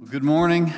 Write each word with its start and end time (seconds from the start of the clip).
Well, 0.00 0.06
good 0.12 0.22
morning. 0.22 0.72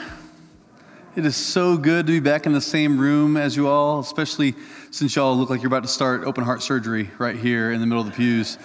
It 1.14 1.26
is 1.26 1.36
so 1.36 1.76
good 1.76 2.06
to 2.06 2.12
be 2.12 2.20
back 2.20 2.46
in 2.46 2.52
the 2.52 2.60
same 2.62 2.98
room 2.98 3.36
as 3.36 3.54
you 3.54 3.68
all, 3.68 4.00
especially 4.00 4.54
since 4.90 5.14
y'all 5.14 5.36
look 5.36 5.50
like 5.50 5.60
you're 5.60 5.66
about 5.66 5.82
to 5.82 5.90
start 5.90 6.24
open 6.24 6.42
heart 6.42 6.62
surgery 6.62 7.10
right 7.18 7.36
here 7.36 7.70
in 7.70 7.80
the 7.80 7.86
middle 7.86 8.02
of 8.02 8.08
the 8.08 8.16
pews. 8.16 8.56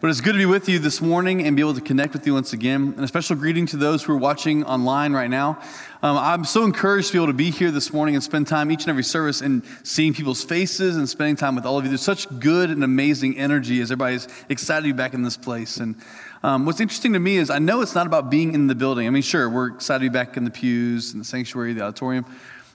But 0.00 0.10
it's 0.10 0.20
good 0.20 0.32
to 0.32 0.38
be 0.38 0.46
with 0.46 0.68
you 0.68 0.80
this 0.80 1.00
morning 1.00 1.46
and 1.46 1.54
be 1.54 1.62
able 1.62 1.74
to 1.74 1.80
connect 1.80 2.14
with 2.14 2.26
you 2.26 2.34
once 2.34 2.52
again. 2.52 2.94
And 2.96 3.04
a 3.04 3.06
special 3.06 3.36
greeting 3.36 3.66
to 3.66 3.76
those 3.76 4.02
who 4.02 4.12
are 4.12 4.16
watching 4.16 4.64
online 4.64 5.12
right 5.12 5.30
now. 5.30 5.60
Um, 6.02 6.16
I'm 6.16 6.44
so 6.44 6.64
encouraged 6.64 7.08
to 7.08 7.12
be 7.12 7.18
able 7.18 7.26
to 7.28 7.32
be 7.32 7.50
here 7.50 7.70
this 7.70 7.92
morning 7.92 8.16
and 8.16 8.24
spend 8.24 8.48
time 8.48 8.72
each 8.72 8.80
and 8.80 8.88
every 8.88 9.04
service 9.04 9.42
and 9.42 9.62
seeing 9.84 10.12
people's 10.12 10.42
faces 10.42 10.96
and 10.96 11.08
spending 11.08 11.36
time 11.36 11.54
with 11.54 11.66
all 11.66 11.78
of 11.78 11.84
you. 11.84 11.90
There's 11.90 12.00
such 12.00 12.26
good 12.40 12.70
and 12.70 12.82
amazing 12.82 13.38
energy 13.38 13.80
as 13.80 13.92
everybody's 13.92 14.26
excited 14.48 14.88
to 14.88 14.92
be 14.92 14.96
back 14.96 15.14
in 15.14 15.22
this 15.22 15.36
place. 15.36 15.76
And 15.76 15.94
um, 16.42 16.66
what's 16.66 16.80
interesting 16.80 17.12
to 17.12 17.18
me 17.18 17.36
is 17.36 17.50
I 17.50 17.58
know 17.58 17.82
it's 17.82 17.94
not 17.94 18.06
about 18.06 18.30
being 18.30 18.54
in 18.54 18.66
the 18.66 18.74
building. 18.74 19.06
I 19.06 19.10
mean, 19.10 19.22
sure, 19.22 19.48
we're 19.48 19.74
excited 19.74 20.04
to 20.04 20.10
be 20.10 20.12
back 20.12 20.36
in 20.36 20.44
the 20.44 20.50
pews 20.50 21.12
and 21.12 21.20
the 21.20 21.24
sanctuary, 21.24 21.72
the 21.72 21.82
auditorium, 21.82 22.24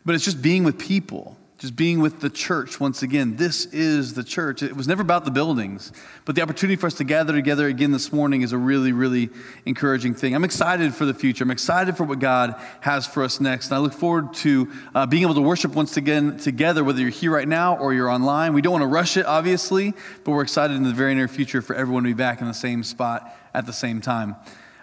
but 0.06 0.16
it's 0.16 0.26
just 0.26 0.42
being 0.42 0.64
with 0.64 0.78
people 0.78 1.38
just 1.58 1.76
being 1.76 2.02
with 2.02 2.20
the 2.20 2.30
church 2.30 2.82
once 2.82 3.02
again. 3.02 3.38
This 3.38 3.66
is 3.68 4.14
the 4.14 4.24
church. 4.24 4.62
It 4.62 4.76
was 4.76 4.88
never 4.88 5.02
about 5.02 5.24
the 5.24 5.32
buildings, 5.32 5.94
but 6.26 6.36
the 6.36 6.42
opportunity 6.42 6.76
for 6.76 6.88
us 6.88 6.96
to 6.96 7.06
gather 7.06 7.32
together 7.32 7.68
again 7.68 7.92
this 7.92 8.12
morning 8.12 8.42
is 8.42 8.52
a 8.52 8.58
really, 8.58 8.92
really 8.92 9.30
encouraging 9.66 10.16
thing. 10.16 10.36
I'm 10.36 10.44
excited 10.44 10.94
for 10.94 11.06
the 11.06 11.14
future. 11.14 11.46
I'm 11.46 11.52
excited 11.52 11.96
for 11.96 12.04
what 12.04 12.20
God 12.20 12.56
has 12.82 13.08
for 13.08 13.24
us 13.24 13.40
next. 13.40 13.68
And 13.68 13.76
I 13.76 13.78
look 13.80 13.94
forward 13.94 14.34
to 14.36 14.70
uh, 14.94 15.06
being 15.06 15.24
able 15.24 15.36
to 15.36 15.42
worship 15.42 15.74
once 15.76 15.96
again 15.96 16.38
together, 16.38 16.84
whether 16.84 17.00
you're 17.00 17.10
here 17.10 17.32
right 17.32 17.48
now 17.48 17.78
or 17.78 17.94
you're 17.94 18.10
online. 18.10 18.54
We 18.54 18.62
don't 18.62 18.74
want 18.74 18.84
to 18.84 18.88
rush 18.88 19.16
it, 19.16 19.26
obviously, 19.26 19.94
but 20.26 20.32
we're 20.32 20.44
excited 20.44 20.76
in 20.76 20.84
the 20.84 20.94
very 20.94 21.16
near 21.16 21.30
future 21.30 21.62
for 21.62 21.76
everyone 21.76 22.04
to 22.04 22.10
be 22.10 22.14
back 22.14 22.42
in 22.42 22.48
the 22.48 22.54
same 22.54 22.84
spot 22.84 23.34
at 23.56 23.66
the 23.66 23.74
same 23.74 24.02
time. 24.02 24.36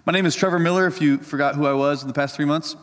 My 0.06 0.12
name 0.12 0.24
is 0.24 0.34
Trevor 0.34 0.58
Miller, 0.58 0.86
if 0.86 1.00
you 1.00 1.18
forgot 1.18 1.54
who 1.54 1.66
I 1.66 1.74
was 1.74 2.02
in 2.02 2.08
the 2.08 2.14
past 2.14 2.34
three 2.34 2.46
months. 2.46 2.74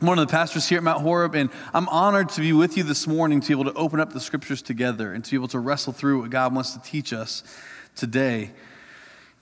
I'm 0.00 0.06
one 0.06 0.18
of 0.18 0.26
the 0.26 0.32
pastors 0.32 0.68
here 0.68 0.78
at 0.78 0.84
Mount 0.84 1.02
Horeb, 1.02 1.34
and 1.34 1.50
I'm 1.74 1.88
honored 1.90 2.30
to 2.30 2.40
be 2.40 2.52
with 2.52 2.76
you 2.76 2.82
this 2.82 3.06
morning 3.06 3.40
to 3.42 3.46
be 3.46 3.52
able 3.52 3.70
to 3.70 3.78
open 3.78 4.00
up 4.00 4.12
the 4.12 4.20
scriptures 4.20 4.62
together 4.62 5.12
and 5.12 5.22
to 5.22 5.30
be 5.30 5.36
able 5.36 5.48
to 5.48 5.58
wrestle 5.58 5.92
through 5.92 6.22
what 6.22 6.30
God 6.30 6.54
wants 6.54 6.72
to 6.72 6.80
teach 6.80 7.12
us 7.12 7.44
today. 7.94 8.40
You 8.40 8.50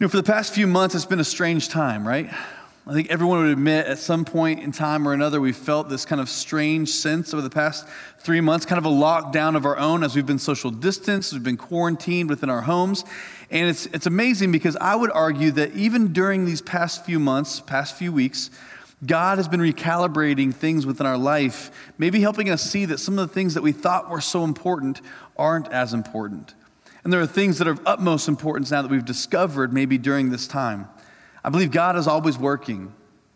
know, 0.00 0.08
for 0.08 0.16
the 0.16 0.24
past 0.24 0.52
few 0.52 0.66
months, 0.66 0.94
it's 0.94 1.06
been 1.06 1.20
a 1.20 1.24
strange 1.24 1.68
time, 1.68 2.06
right? 2.06 2.30
I 2.90 2.92
think 2.92 3.08
everyone 3.08 3.42
would 3.42 3.52
admit 3.52 3.86
at 3.86 3.98
some 3.98 4.24
point 4.24 4.64
in 4.64 4.72
time 4.72 5.06
or 5.06 5.12
another, 5.12 5.40
we 5.40 5.52
felt 5.52 5.88
this 5.88 6.04
kind 6.04 6.20
of 6.20 6.28
strange 6.28 6.88
sense 6.88 7.32
over 7.32 7.40
the 7.40 7.48
past 7.48 7.86
three 8.18 8.40
months, 8.40 8.66
kind 8.66 8.84
of 8.84 8.84
a 8.84 8.88
lockdown 8.92 9.54
of 9.54 9.64
our 9.64 9.78
own 9.78 10.02
as 10.02 10.16
we've 10.16 10.26
been 10.26 10.40
social 10.40 10.72
distanced, 10.72 11.32
we've 11.32 11.44
been 11.44 11.56
quarantined 11.56 12.28
within 12.28 12.50
our 12.50 12.62
homes. 12.62 13.04
And 13.48 13.68
it's, 13.68 13.86
it's 13.86 14.06
amazing 14.06 14.50
because 14.50 14.74
I 14.74 14.96
would 14.96 15.12
argue 15.12 15.52
that 15.52 15.72
even 15.76 16.12
during 16.12 16.46
these 16.46 16.60
past 16.60 17.04
few 17.04 17.20
months, 17.20 17.60
past 17.60 17.94
few 17.94 18.12
weeks, 18.12 18.50
God 19.06 19.38
has 19.38 19.46
been 19.46 19.60
recalibrating 19.60 20.52
things 20.52 20.84
within 20.84 21.06
our 21.06 21.16
life, 21.16 21.70
maybe 21.96 22.20
helping 22.20 22.50
us 22.50 22.60
see 22.60 22.86
that 22.86 22.98
some 22.98 23.20
of 23.20 23.28
the 23.28 23.32
things 23.32 23.54
that 23.54 23.62
we 23.62 23.70
thought 23.70 24.10
were 24.10 24.20
so 24.20 24.42
important 24.42 25.00
aren't 25.36 25.68
as 25.68 25.94
important. 25.94 26.54
And 27.04 27.12
there 27.12 27.20
are 27.20 27.26
things 27.28 27.58
that 27.58 27.68
are 27.68 27.72
of 27.72 27.82
utmost 27.86 28.26
importance 28.26 28.72
now 28.72 28.82
that 28.82 28.90
we've 28.90 29.04
discovered 29.04 29.72
maybe 29.72 29.96
during 29.96 30.30
this 30.30 30.48
time. 30.48 30.88
I 31.44 31.50
believe 31.50 31.70
God 31.70 31.96
is 31.96 32.06
always 32.06 32.38
working, 32.38 32.94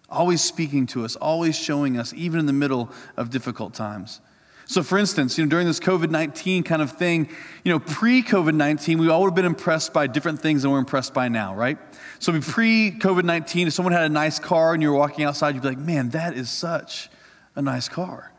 always 0.08 0.42
speaking 0.42 0.86
to 0.88 1.05
us, 1.05 1.16
always 1.16 1.56
showing 1.56 1.98
us, 1.98 2.12
even 2.14 2.41
in 2.41 2.46
the 2.46 2.52
middle 2.52 2.91
of 3.16 3.30
difficult 3.30 3.74
times. 3.74 4.20
So, 4.66 4.83
for 4.83 4.96
instance, 4.96 5.36
you 5.36 5.44
know, 5.44 5.50
during 5.50 5.66
this 5.66 5.78
COVID 5.78 6.11
19 6.11 6.62
kind 6.62 6.80
of 6.80 6.92
thing, 6.92 7.28
you 7.64 7.72
know, 7.72 7.78
pre 7.78 8.22
COVID 8.22 8.55
19, 8.55 8.98
we 8.98 9.08
all 9.11 9.20
would 9.20 9.28
have 9.28 9.34
been 9.34 9.44
impressed 9.44 9.92
by 9.92 10.06
different 10.06 10.41
things 10.41 10.62
than 10.62 10.70
we're 10.70 10.78
impressed 10.78 11.12
by 11.12 11.28
now, 11.28 11.55
right? 11.55 11.77
So, 12.19 12.38
pre 12.41 12.92
COVID 12.92 13.24
19, 13.24 13.69
if 13.69 13.74
someone 13.74 13.92
had 13.92 14.05
a 14.05 14.08
nice 14.08 14.39
car 14.39 14.72
and 14.72 14.83
you 14.83 14.91
were 14.91 14.96
walking 14.96 15.24
outside, 15.24 15.55
you'd 15.55 15.62
be 15.62 15.68
like, 15.68 15.78
man, 15.78 16.11
that 16.11 16.34
is 16.34 16.50
such 16.50 17.11
a 17.55 17.62
nice 17.62 17.89
car. 17.89 18.33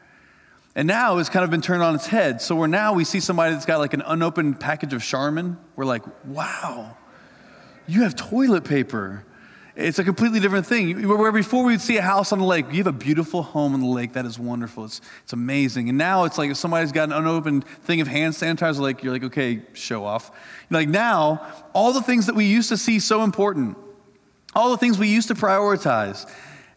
And 0.75 0.87
now 0.87 1.19
it's 1.19 1.29
kind 1.29 1.43
of 1.45 1.51
been 1.51 1.61
turned 1.61 1.83
on 1.83 1.95
its 1.95 2.07
head. 2.07 2.41
So, 2.41 2.55
we're 2.55 2.67
now 2.67 2.93
we 2.93 3.03
see 3.03 3.19
somebody 3.19 3.53
that's 3.53 3.65
got 3.65 3.77
like 3.77 3.93
an 3.93 4.03
unopened 4.03 4.59
package 4.59 4.93
of 4.93 5.03
Charmin. 5.03 5.57
We're 5.75 5.85
like, 5.85 6.03
wow, 6.25 6.97
you 7.85 8.01
have 8.01 8.15
toilet 8.15 8.63
paper. 8.63 9.23
It's 9.75 9.99
a 9.99 10.05
completely 10.05 10.39
different 10.39 10.65
thing. 10.65 11.05
Where 11.05 11.33
before 11.33 11.65
we'd 11.65 11.81
see 11.81 11.97
a 11.97 12.01
house 12.01 12.31
on 12.31 12.39
the 12.39 12.45
lake, 12.45 12.67
you 12.71 12.77
have 12.77 12.87
a 12.87 12.93
beautiful 12.93 13.43
home 13.43 13.73
on 13.73 13.81
the 13.81 13.87
lake. 13.87 14.13
That 14.13 14.25
is 14.25 14.39
wonderful. 14.39 14.85
It's, 14.85 15.01
it's 15.23 15.33
amazing. 15.33 15.89
And 15.89 15.97
now 15.97 16.23
it's 16.23 16.37
like 16.37 16.49
if 16.49 16.55
somebody's 16.57 16.93
got 16.93 17.09
an 17.09 17.11
unopened 17.11 17.67
thing 17.83 17.99
of 17.99 18.07
hand 18.07 18.33
sanitizer, 18.33 18.79
like 18.79 19.03
you're 19.03 19.11
like, 19.11 19.25
okay, 19.25 19.63
show 19.73 20.05
off. 20.05 20.31
Like 20.69 20.87
now, 20.87 21.45
all 21.73 21.91
the 21.91 22.01
things 22.01 22.27
that 22.27 22.35
we 22.35 22.45
used 22.45 22.69
to 22.69 22.77
see 22.77 22.99
so 22.99 23.23
important, 23.23 23.77
all 24.55 24.71
the 24.71 24.77
things 24.77 24.97
we 24.97 25.09
used 25.09 25.27
to 25.27 25.35
prioritize, 25.35 26.29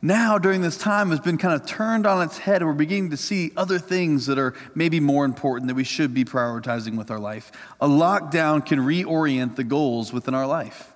now 0.03 0.37
during 0.37 0.61
this 0.61 0.77
time 0.77 1.11
has 1.11 1.21
been 1.21 1.39
kind 1.39 1.55
of 1.55 1.67
turned 1.69 2.05
on 2.05 2.21
its 2.23 2.39
head, 2.39 2.63
and 2.63 2.67
we're 2.67 2.75
beginning 2.75 3.11
to 3.11 3.17
see 3.17 3.53
other 3.57 3.79
things 3.79 4.27
that 4.27 4.39
are 4.39 4.55
maybe 4.75 4.99
more 4.99 5.25
important 5.25 5.69
that 5.69 5.75
we 5.75 5.85
should 5.85 6.13
be 6.13 6.25
prioritizing 6.25 6.97
with 6.97 7.13
our 7.13 7.21
life. 7.21 7.53
A 7.81 7.87
lockdown 7.87 8.67
can 8.67 8.81
reorient 8.81 9.55
the 9.55 9.65
goals 9.65 10.13
within 10.13 10.35
our 10.35 10.47
life. 10.49 10.93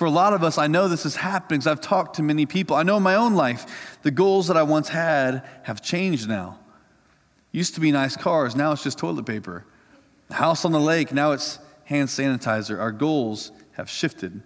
For 0.00 0.06
a 0.06 0.10
lot 0.10 0.32
of 0.32 0.42
us, 0.42 0.56
I 0.56 0.66
know 0.66 0.88
this 0.88 1.04
is 1.04 1.14
happening 1.14 1.60
because 1.60 1.66
I've 1.66 1.82
talked 1.82 2.16
to 2.16 2.22
many 2.22 2.46
people. 2.46 2.74
I 2.74 2.84
know 2.84 2.96
in 2.96 3.02
my 3.02 3.16
own 3.16 3.34
life, 3.34 3.98
the 4.00 4.10
goals 4.10 4.48
that 4.48 4.56
I 4.56 4.62
once 4.62 4.88
had 4.88 5.46
have 5.64 5.82
changed 5.82 6.26
now. 6.26 6.58
Used 7.52 7.74
to 7.74 7.82
be 7.82 7.92
nice 7.92 8.16
cars, 8.16 8.56
now 8.56 8.72
it's 8.72 8.82
just 8.82 8.96
toilet 8.96 9.26
paper. 9.26 9.66
House 10.30 10.64
on 10.64 10.72
the 10.72 10.80
lake, 10.80 11.12
now 11.12 11.32
it's 11.32 11.58
hand 11.84 12.08
sanitizer. 12.08 12.80
Our 12.80 12.92
goals 12.92 13.52
have 13.72 13.90
shifted. 13.90 14.40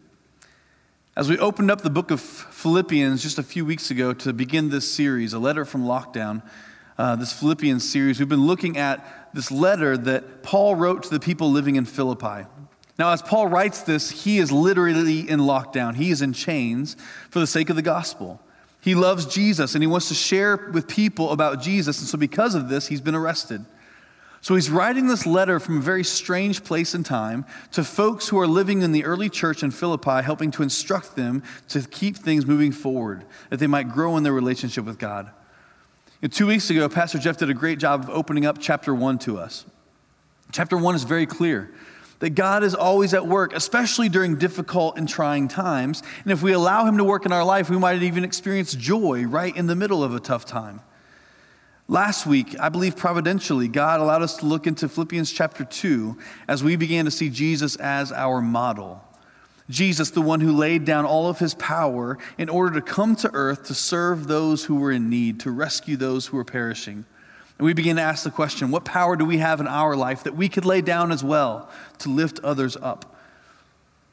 As 1.15 1.31
we 1.31 1.39
opened 1.39 1.71
up 1.71 1.83
the 1.83 1.89
book 1.89 2.11
of 2.11 2.21
Philippians 2.21 3.23
just 3.23 3.39
a 3.39 3.45
few 3.45 3.65
weeks 3.65 3.93
ago 3.93 4.13
to 4.13 4.33
begin 4.33 4.71
this 4.71 4.93
series, 4.93 5.35
a 5.35 5.39
letter 5.39 5.65
from 5.65 5.85
lockdown, 5.85 6.43
uh, 6.99 7.15
this 7.15 7.33
Philippians 7.33 7.89
series, 7.89 8.19
we've 8.19 8.29
been 8.29 8.49
looking 8.49 8.77
at 8.77 9.31
this 9.33 9.53
letter 9.53 9.97
that 9.99 10.43
Paul 10.43 10.75
wrote 10.75 11.05
to 11.05 11.11
the 11.11 11.21
people 11.21 11.49
living 11.49 11.77
in 11.77 11.85
Philippi. 11.85 12.49
Now, 12.99 13.11
as 13.13 13.23
Paul 13.23 13.49
writes 13.49 13.83
this, 13.83 14.11
he 14.11 14.39
is 14.39 14.53
literally 14.53 15.29
in 15.29 15.41
lockdown. 15.41 15.97
He 15.97 16.11
is 16.11 16.23
in 16.23 16.33
chains 16.33 16.97
for 17.31 17.41
the 17.41 17.47
sake 17.47 17.69
of 17.71 17.77
the 17.77 17.83
gospel. 17.83 18.41
He 18.81 18.95
loves 18.95 19.27
Jesus 19.27 19.75
and 19.75 19.83
he 19.83 19.87
wants 19.89 20.09
to 20.09 20.15
share 20.15 20.57
with 20.73 20.87
people 20.87 21.31
about 21.31 21.61
Jesus. 21.61 21.99
And 22.01 22.09
so, 22.09 22.19
because 22.19 22.55
of 22.55 22.69
this, 22.69 22.87
he's 22.87 23.01
been 23.01 23.15
arrested. 23.15 23.65
So, 24.43 24.55
he's 24.55 24.71
writing 24.71 25.09
this 25.09 25.27
letter 25.27 25.59
from 25.59 25.79
a 25.79 25.81
very 25.81 26.05
strange 26.05 26.63
place 26.63 26.95
and 26.95 27.05
time 27.05 27.47
to 27.73 27.83
folks 27.83 28.29
who 28.29 28.39
are 28.39 28.47
living 28.47 28.83
in 28.83 28.93
the 28.93 29.05
early 29.05 29.29
church 29.29 29.63
in 29.63 29.71
Philippi, 29.71 30.23
helping 30.23 30.51
to 30.53 30.63
instruct 30.63 31.17
them 31.17 31.43
to 31.71 31.81
keep 31.83 32.17
things 32.17 32.47
moving 32.47 32.71
forward, 32.71 33.25
that 33.51 33.57
they 33.57 33.67
might 33.67 33.89
grow 33.89 34.17
in 34.17 34.23
their 34.23 34.35
relationship 34.35 34.85
with 34.85 34.99
God. 34.99 35.31
And 36.23 36.33
two 36.33 36.47
weeks 36.47 36.71
ago, 36.71 36.89
Pastor 36.89 37.19
Jeff 37.19 37.39
did 37.39 37.51
a 37.51 37.55
great 37.55 37.79
job 37.79 38.05
of 38.05 38.11
opening 38.11 38.47
up 38.47 38.59
chapter 38.61 38.95
one 38.95 39.19
to 39.21 39.39
us. 39.39 39.65
Chapter 40.53 40.77
one 40.77 40.95
is 40.95 41.05
very 41.05 41.27
clear 41.27 41.75
that 42.21 42.31
God 42.31 42.65
is 42.65 42.75
always 42.75 43.15
at 43.15 43.27
work, 43.27 43.55
especially 43.55 44.09
during 44.09 44.37
difficult 44.37 44.99
and 44.99 45.09
trying 45.09 45.49
times. 45.49 46.03
And 46.23 46.33
if 46.33 46.43
we 46.43 46.53
allow 46.53 46.87
Him 46.87 46.99
to 46.99 47.05
work 47.05 47.27
in 47.27 47.33
our 47.33 47.45
life, 47.45 47.71
we 47.71 47.79
might 47.79 48.03
even 48.03 48.25
experience 48.25 48.75
joy 48.75 49.25
right 49.25 49.55
in 49.57 49.67
the 49.67 49.77
middle 49.77 50.03
of 50.03 50.15
a 50.15 50.21
tough 50.21 50.45
time. 50.45 50.81
Last 51.87 52.27
week, 52.27 52.59
I 52.59 52.71
believe 52.71 52.97
providentially, 52.97 53.69
God 53.69 54.01
allowed 54.01 54.23
us 54.23 54.39
to 54.39 54.47
look 54.47 54.67
into 54.67 54.89
Philippians 54.89 55.31
chapter 55.31 55.65
2 55.65 56.17
as 56.49 56.65
we 56.65 56.77
began 56.77 57.05
to 57.05 57.11
see 57.11 57.29
Jesus 57.29 57.77
as 57.77 58.11
our 58.11 58.41
model. 58.41 59.05
Jesus, 59.69 60.11
the 60.11 60.23
one 60.23 60.41
who 60.41 60.53
laid 60.53 60.85
down 60.85 61.05
all 61.05 61.29
of 61.29 61.39
his 61.39 61.55
power 61.55 62.19
in 62.39 62.49
order 62.49 62.75
to 62.75 62.81
come 62.81 63.17
to 63.17 63.31
earth 63.33 63.65
to 63.65 63.75
serve 63.75 64.27
those 64.27 64.65
who 64.65 64.77
were 64.77 64.93
in 64.93 65.11
need, 65.11 65.41
to 65.41 65.51
rescue 65.51 65.97
those 65.97 66.27
who 66.27 66.37
were 66.37 66.45
perishing. 66.45 67.05
And 67.65 67.67
we 67.71 67.73
begin 67.73 67.97
to 67.97 68.03
ask 68.03 68.25
the 68.25 68.31
question 68.31 68.71
what 68.71 68.85
power 68.85 69.17
do 69.17 69.25
we 69.25 69.39
have 69.39 69.59
in 69.59 69.67
our 69.67 69.97
life 69.97 70.25
that 70.25 70.37
we 70.37 70.51
could 70.51 70.67
lay 70.67 70.83
down 70.83 71.11
as 71.11 71.25
well 71.25 71.71
to 72.01 72.11
lift 72.11 72.39
others 72.41 72.77
up? 72.77 73.17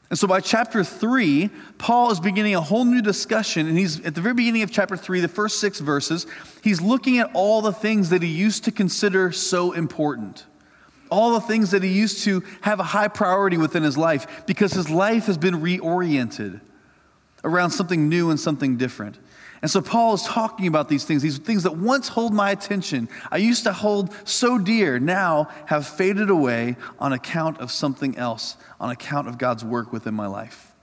And 0.09 0.17
so 0.17 0.25
by 0.25 0.39
chapter 0.39 0.85
three, 0.85 1.49
Paul 1.77 2.11
is 2.11 2.21
beginning 2.21 2.55
a 2.55 2.61
whole 2.61 2.85
new 2.85 3.01
discussion. 3.01 3.67
And 3.67 3.77
he's 3.77 3.99
at 4.05 4.15
the 4.15 4.21
very 4.21 4.35
beginning 4.35 4.61
of 4.61 4.71
chapter 4.71 4.95
three, 4.95 5.19
the 5.19 5.27
first 5.27 5.59
six 5.59 5.81
verses, 5.81 6.27
he's 6.63 6.79
looking 6.79 7.19
at 7.19 7.29
all 7.33 7.61
the 7.61 7.73
things 7.73 8.09
that 8.11 8.23
he 8.23 8.29
used 8.29 8.63
to 8.63 8.71
consider 8.71 9.33
so 9.33 9.73
important. 9.73 10.45
All 11.09 11.33
the 11.33 11.41
things 11.41 11.71
that 11.71 11.83
he 11.83 11.89
used 11.89 12.23
to 12.23 12.43
have 12.61 12.79
a 12.79 12.83
high 12.83 13.09
priority 13.09 13.57
within 13.57 13.83
his 13.83 13.97
life 13.97 14.45
because 14.45 14.71
his 14.71 14.89
life 14.89 15.25
has 15.25 15.37
been 15.37 15.55
reoriented 15.55 16.61
around 17.43 17.71
something 17.71 18.07
new 18.07 18.29
and 18.29 18.39
something 18.39 18.77
different. 18.77 19.17
And 19.61 19.69
so 19.69 19.81
Paul 19.81 20.15
is 20.15 20.23
talking 20.23 20.65
about 20.65 20.89
these 20.89 21.05
things, 21.05 21.21
these 21.21 21.37
things 21.37 21.63
that 21.63 21.77
once 21.77 22.07
hold 22.07 22.33
my 22.33 22.49
attention, 22.49 23.07
I 23.29 23.37
used 23.37 23.63
to 23.65 23.73
hold 23.73 24.11
so 24.27 24.57
dear, 24.57 24.99
now 24.99 25.49
have 25.67 25.85
faded 25.85 26.31
away 26.31 26.77
on 26.99 27.13
account 27.13 27.59
of 27.59 27.71
something 27.71 28.17
else, 28.17 28.57
on 28.79 28.89
account 28.89 29.27
of 29.27 29.37
God's 29.37 29.63
work 29.63 29.93
within 29.93 30.15
my 30.15 30.25
life. 30.25 30.73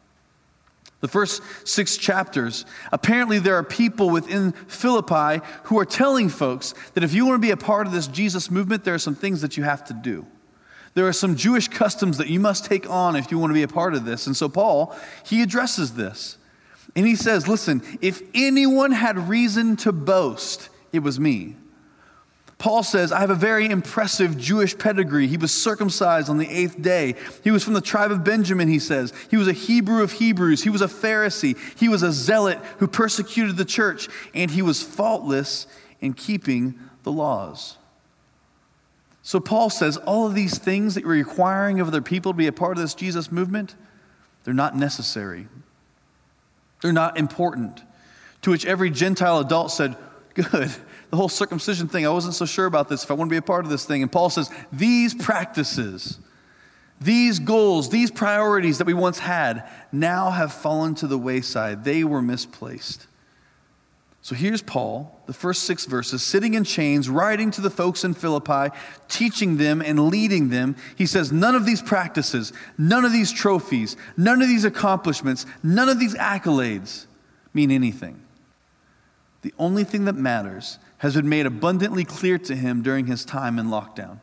The 1.00 1.08
first 1.08 1.42
six 1.64 1.96
chapters, 1.96 2.64
apparently 2.90 3.38
there 3.38 3.56
are 3.56 3.64
people 3.64 4.10
within 4.10 4.52
Philippi 4.52 5.44
who 5.64 5.78
are 5.78 5.84
telling 5.84 6.28
folks 6.28 6.74
that 6.94 7.04
if 7.04 7.12
you 7.14 7.24
want 7.24 7.36
to 7.36 7.46
be 7.46 7.52
a 7.52 7.56
part 7.56 7.86
of 7.86 7.92
this 7.92 8.08
Jesus 8.08 8.50
movement, 8.50 8.84
there 8.84 8.94
are 8.94 8.98
some 8.98 9.14
things 9.14 9.40
that 9.42 9.56
you 9.56 9.62
have 9.62 9.84
to 9.86 9.94
do. 9.94 10.26
There 10.94 11.06
are 11.06 11.12
some 11.12 11.36
Jewish 11.36 11.68
customs 11.68 12.18
that 12.18 12.28
you 12.28 12.40
must 12.40 12.64
take 12.64 12.88
on 12.90 13.14
if 13.14 13.30
you 13.30 13.38
want 13.38 13.50
to 13.50 13.54
be 13.54 13.62
a 13.62 13.68
part 13.68 13.94
of 13.94 14.04
this. 14.04 14.26
And 14.26 14.36
so 14.36 14.48
Paul, 14.48 14.96
he 15.24 15.42
addresses 15.42 15.94
this. 15.94 16.37
And 16.98 17.06
he 17.06 17.14
says, 17.14 17.46
Listen, 17.46 17.80
if 18.00 18.20
anyone 18.34 18.90
had 18.90 19.28
reason 19.28 19.76
to 19.76 19.92
boast, 19.92 20.68
it 20.92 20.98
was 20.98 21.20
me. 21.20 21.54
Paul 22.58 22.82
says, 22.82 23.12
I 23.12 23.20
have 23.20 23.30
a 23.30 23.36
very 23.36 23.70
impressive 23.70 24.36
Jewish 24.36 24.76
pedigree. 24.76 25.28
He 25.28 25.36
was 25.36 25.54
circumcised 25.54 26.28
on 26.28 26.38
the 26.38 26.48
eighth 26.50 26.82
day. 26.82 27.14
He 27.44 27.52
was 27.52 27.62
from 27.62 27.74
the 27.74 27.80
tribe 27.80 28.10
of 28.10 28.24
Benjamin, 28.24 28.66
he 28.66 28.80
says. 28.80 29.12
He 29.30 29.36
was 29.36 29.46
a 29.46 29.52
Hebrew 29.52 30.02
of 30.02 30.10
Hebrews. 30.10 30.64
He 30.64 30.70
was 30.70 30.82
a 30.82 30.88
Pharisee. 30.88 31.56
He 31.78 31.88
was 31.88 32.02
a 32.02 32.10
zealot 32.10 32.58
who 32.78 32.88
persecuted 32.88 33.56
the 33.56 33.64
church. 33.64 34.08
And 34.34 34.50
he 34.50 34.60
was 34.60 34.82
faultless 34.82 35.68
in 36.00 36.14
keeping 36.14 36.80
the 37.04 37.12
laws. 37.12 37.78
So 39.22 39.38
Paul 39.38 39.70
says, 39.70 39.98
all 39.98 40.26
of 40.26 40.34
these 40.34 40.58
things 40.58 40.96
that 40.96 41.02
you're 41.02 41.12
requiring 41.12 41.78
of 41.78 41.86
other 41.86 42.02
people 42.02 42.32
to 42.32 42.36
be 42.36 42.48
a 42.48 42.52
part 42.52 42.76
of 42.76 42.82
this 42.82 42.94
Jesus 42.94 43.30
movement, 43.30 43.76
they're 44.42 44.52
not 44.52 44.74
necessary. 44.74 45.46
They're 46.82 46.92
not 46.92 47.18
important. 47.18 47.82
To 48.42 48.50
which 48.50 48.66
every 48.66 48.90
Gentile 48.90 49.40
adult 49.40 49.70
said, 49.72 49.96
Good 50.34 50.70
the 51.10 51.16
whole 51.16 51.28
circumcision 51.28 51.88
thing, 51.88 52.06
I 52.06 52.10
wasn't 52.10 52.34
so 52.34 52.44
sure 52.44 52.66
about 52.66 52.88
this, 52.88 53.02
if 53.02 53.10
I 53.10 53.14
want 53.14 53.30
to 53.30 53.32
be 53.32 53.38
a 53.38 53.42
part 53.42 53.64
of 53.64 53.70
this 53.70 53.84
thing. 53.84 54.02
And 54.02 54.12
Paul 54.12 54.30
says, 54.30 54.50
these 54.72 55.14
practices, 55.14 56.18
these 57.00 57.38
goals, 57.38 57.88
these 57.88 58.10
priorities 58.10 58.78
that 58.78 58.86
we 58.86 58.94
once 58.94 59.18
had 59.18 59.68
now 59.90 60.30
have 60.30 60.52
fallen 60.52 60.94
to 60.96 61.06
the 61.06 61.18
wayside. 61.18 61.84
They 61.84 62.04
were 62.04 62.20
misplaced. 62.20 63.06
So 64.20 64.34
here's 64.34 64.62
Paul, 64.62 65.20
the 65.26 65.32
first 65.32 65.62
six 65.62 65.86
verses, 65.86 66.22
sitting 66.22 66.54
in 66.54 66.64
chains, 66.64 67.08
writing 67.08 67.50
to 67.52 67.60
the 67.60 67.70
folks 67.70 68.04
in 68.04 68.14
Philippi, 68.14 68.74
teaching 69.08 69.56
them 69.56 69.80
and 69.80 70.08
leading 70.08 70.48
them. 70.48 70.76
He 70.96 71.06
says, 71.06 71.32
None 71.32 71.54
of 71.54 71.64
these 71.64 71.80
practices, 71.80 72.52
none 72.76 73.04
of 73.04 73.12
these 73.12 73.32
trophies, 73.32 73.96
none 74.16 74.42
of 74.42 74.48
these 74.48 74.64
accomplishments, 74.64 75.46
none 75.62 75.88
of 75.88 76.00
these 76.00 76.14
accolades 76.14 77.06
mean 77.54 77.70
anything. 77.70 78.20
The 79.42 79.54
only 79.58 79.84
thing 79.84 80.04
that 80.06 80.16
matters 80.16 80.78
has 80.98 81.14
been 81.14 81.28
made 81.28 81.46
abundantly 81.46 82.04
clear 82.04 82.38
to 82.38 82.56
him 82.56 82.82
during 82.82 83.06
his 83.06 83.24
time 83.24 83.58
in 83.58 83.68
lockdown. 83.68 84.18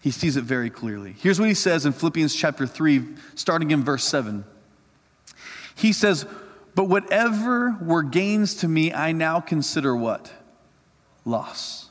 He 0.00 0.10
sees 0.10 0.36
it 0.36 0.44
very 0.44 0.68
clearly. 0.68 1.14
Here's 1.18 1.40
what 1.40 1.48
he 1.48 1.54
says 1.54 1.86
in 1.86 1.92
Philippians 1.92 2.34
chapter 2.34 2.66
3, 2.66 3.06
starting 3.36 3.70
in 3.70 3.82
verse 3.82 4.04
7. 4.04 4.44
He 5.74 5.94
says, 5.94 6.26
But 6.74 6.88
whatever 6.88 7.76
were 7.80 8.02
gains 8.02 8.54
to 8.56 8.68
me, 8.68 8.92
I 8.92 9.12
now 9.12 9.40
consider 9.40 9.94
what? 9.94 10.32
Loss. 11.24 11.90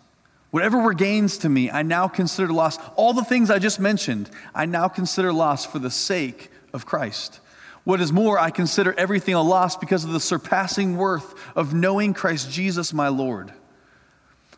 Whatever 0.51 0.79
were 0.79 0.93
gains 0.93 1.39
to 1.39 1.49
me, 1.49 1.71
I 1.71 1.81
now 1.81 2.07
consider 2.07 2.51
loss. 2.51 2.77
All 2.95 3.13
the 3.13 3.23
things 3.23 3.49
I 3.49 3.59
just 3.59 3.79
mentioned, 3.79 4.29
I 4.53 4.65
now 4.65 4.87
consider 4.87 5.33
loss 5.33 5.65
for 5.65 5.79
the 5.79 5.89
sake 5.89 6.51
of 6.73 6.85
Christ. 6.85 7.39
What 7.85 7.99
is 8.01 8.13
more, 8.13 8.37
I 8.37 8.49
consider 8.51 8.93
everything 8.93 9.33
a 9.33 9.41
loss 9.41 9.75
because 9.75 10.03
of 10.03 10.11
the 10.11 10.19
surpassing 10.19 10.95
worth 10.95 11.33
of 11.55 11.73
knowing 11.73 12.13
Christ 12.13 12.51
Jesus 12.51 12.93
my 12.93 13.07
Lord 13.07 13.51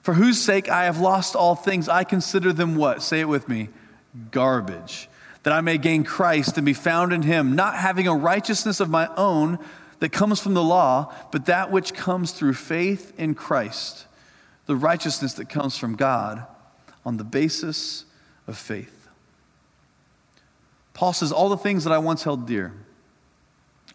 for 0.06 0.14
whose 0.14 0.40
sake 0.40 0.70
I 0.70 0.86
have 0.86 1.00
lost 1.00 1.36
all 1.36 1.56
things, 1.56 1.90
I 1.90 2.04
consider 2.04 2.54
them 2.54 2.76
what? 2.76 3.02
Say 3.02 3.22
it 3.22 3.28
with 3.28 3.50
me 3.50 3.70
garbage. 4.30 5.10
That 5.42 5.52
I 5.52 5.62
may 5.62 5.80
gain 5.80 6.04
Christ 6.04 6.58
and 6.58 6.66
be 6.66 6.74
found 6.74 7.12
in 7.12 7.24
him, 7.24 7.56
not 7.56 7.74
having 7.74 8.08
a 8.08 8.14
righteousness 8.14 8.80
of 8.80 8.88
my 8.88 9.10
own 9.18 9.58
that 10.00 10.12
comes 10.12 10.40
from 10.40 10.54
the 10.54 10.64
law, 10.64 11.14
but 11.32 11.46
that 11.46 11.72
which 11.72 11.94
comes 11.94 12.32
through 12.32 12.54
faith 12.54 13.14
in 13.18 13.34
Christ, 13.36 14.06
the 14.66 14.76
righteousness 14.76 15.34
that 15.34 15.50
comes 15.50 15.78
from 15.78 15.96
God 15.96 16.46
on 17.06 17.18
the 17.18 17.24
basis 17.24 18.06
of 18.48 18.58
faith. 18.58 19.08
Paul 20.94 21.14
says, 21.14 21.32
All 21.32 21.50
the 21.50 21.58
things 21.58 21.84
that 21.84 21.94
I 21.94 21.98
once 21.98 22.24
held 22.24 22.48
dear 22.48 22.74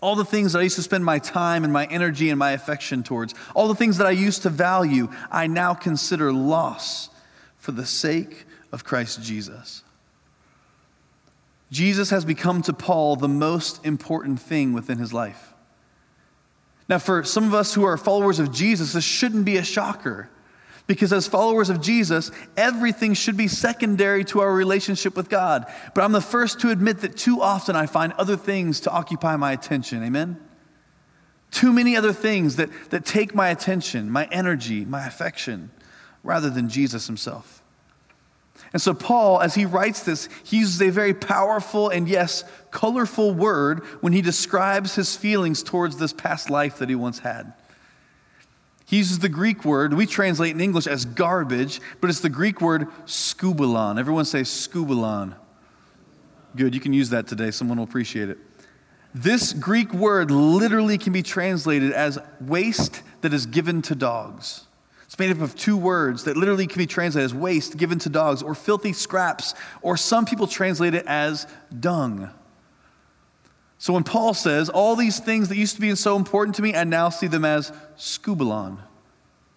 all 0.01 0.17
the 0.17 0.25
things 0.25 0.53
that 0.53 0.61
I 0.61 0.63
used 0.63 0.77
to 0.77 0.83
spend 0.83 1.05
my 1.05 1.19
time 1.19 1.65
and 1.65 1.73
my 1.73 1.87
energy 1.87 2.31
and 2.31 2.39
my 2.39 2.53
affection 2.53 3.03
towards, 3.03 3.35
all 3.55 3.69
the 3.69 3.75
things 3.75 3.99
that 3.99 4.07
I 4.07 4.13
used 4.13 4.43
to 4.43 4.51
value, 4.51 5.09
I 5.31 5.47
now 5.47 5.75
consider 5.75 6.33
loss 6.33 7.11
for 7.59 7.73
the 7.73 7.87
sake 7.87 8.47
of 8.73 8.85
Christ 8.85 9.23
Jesus. 9.23 9.83
Jesus 11.71 12.11
has 12.11 12.25
become 12.25 12.63
to 12.63 12.73
Paul 12.73 13.17
the 13.17 13.29
most 13.29 13.85
important 13.85 14.41
thing 14.41 14.73
within 14.73 14.99
his 14.99 15.13
life. 15.13 15.50
Now, 16.91 16.99
for 16.99 17.23
some 17.23 17.45
of 17.45 17.55
us 17.55 17.73
who 17.73 17.85
are 17.85 17.97
followers 17.97 18.41
of 18.41 18.51
Jesus, 18.51 18.95
this 18.95 19.05
shouldn't 19.05 19.45
be 19.45 19.57
a 19.59 19.63
shocker. 19.63 20.29
Because 20.89 21.13
as 21.13 21.29
followers 21.29 21.71
of 21.71 21.81
Jesus, 21.81 22.33
everything 22.57 23.15
should 23.15 23.37
be 23.37 23.47
secondary 23.47 24.25
to 24.25 24.41
our 24.41 24.53
relationship 24.53 25.17
with 25.17 25.29
God. 25.29 25.73
But 25.95 26.03
I'm 26.03 26.11
the 26.11 26.21
first 26.21 26.59
to 26.63 26.71
admit 26.71 27.03
that 27.03 27.17
too 27.17 27.41
often 27.41 27.77
I 27.77 27.87
find 27.87 28.13
other 28.15 28.37
things 28.37 28.81
to 28.81 28.91
occupy 28.91 29.37
my 29.37 29.53
attention. 29.53 30.03
Amen? 30.03 30.37
Too 31.53 31.73
many 31.73 31.97
other 31.97 32.13
things 32.13 32.57
that, 32.57 32.71
that 32.91 33.05
take 33.05 33.37
my 33.37 33.51
attention, 33.51 34.11
my 34.11 34.29
energy, 34.33 34.85
my 34.85 35.07
affection, 35.07 35.71
rather 36.25 36.51
than 36.51 36.69
Jesus 36.69 37.07
himself. 37.07 37.60
And 38.73 38.81
so, 38.81 38.95
Paul, 38.95 39.41
as 39.41 39.55
he 39.55 39.67
writes 39.67 40.03
this, 40.03 40.29
he 40.45 40.59
uses 40.59 40.81
a 40.81 40.91
very 40.91 41.15
powerful 41.15 41.89
and, 41.89 42.09
yes, 42.09 42.45
colorful 42.71 43.35
word 43.35 43.81
when 44.01 44.13
he 44.13 44.23
describes 44.23 44.95
his 44.95 45.17
feelings 45.17 45.63
towards 45.63 45.97
this 45.97 46.13
past 46.13 46.51
life 46.51 46.79
that 46.79 46.89
he 46.89 46.95
once 46.95 47.21
had. 47.21 47.53
He 48.87 48.99
uses 48.99 49.21
the 49.21 49.29
Greek 49.29 49.65
word, 49.65 49.95
we 49.95 50.07
translate 50.07 50.55
in 50.55 50.61
English 50.61 50.89
as 50.89 51.05
garbage, 51.05 51.81
but 52.01 52.11
it's 52.11 52.21
the 52.21 52.29
Greek 52.29 52.61
word 52.61 52.89
skubalon. 53.07 53.99
Everyone 54.01 54.25
say 54.25 54.41
skubalon. 54.41 55.37
Good, 56.57 56.75
you 56.75 56.81
can 56.81 56.93
use 56.93 57.11
that 57.11 57.29
today. 57.29 57.53
Someone 57.53 57.79
will 57.79 57.85
appreciate 57.85 58.29
it. 58.29 58.39
This 59.15 59.53
Greek 59.53 59.93
word 59.93 60.31
literally 60.31 60.99
can 60.99 61.13
be 61.13 61.23
translated 61.23 61.93
as 61.93 62.19
waste 62.41 63.03
that 63.21 63.33
is 63.33 63.47
given 63.47 63.83
to 63.83 63.95
dogs. 63.95 64.67
It's 65.11 65.19
made 65.19 65.33
up 65.33 65.41
of 65.41 65.57
two 65.57 65.77
words 65.77 66.23
that 66.23 66.37
literally 66.37 66.69
can 66.69 66.79
be 66.79 66.87
translated 66.87 67.25
as 67.25 67.35
waste 67.35 67.77
given 67.77 67.99
to 67.99 68.09
dogs, 68.09 68.45
or 68.45 68.55
filthy 68.55 68.93
scraps, 68.93 69.55
or 69.83 69.97
some 69.97 70.25
people 70.25 70.47
translate 70.47 70.95
it 70.95 71.05
as 71.05 71.49
dung. 71.81 72.31
So 73.79 73.93
when 73.93 74.05
Paul 74.05 74.35
says, 74.35 74.69
all 74.69 74.95
these 74.95 75.19
things 75.19 75.49
that 75.49 75.57
used 75.57 75.75
to 75.75 75.81
be 75.81 75.93
so 75.97 76.15
important 76.15 76.55
to 76.55 76.63
me, 76.63 76.77
I 76.77 76.85
now 76.85 77.09
see 77.09 77.27
them 77.27 77.45
as 77.45 77.73
skubalon. 77.99 78.79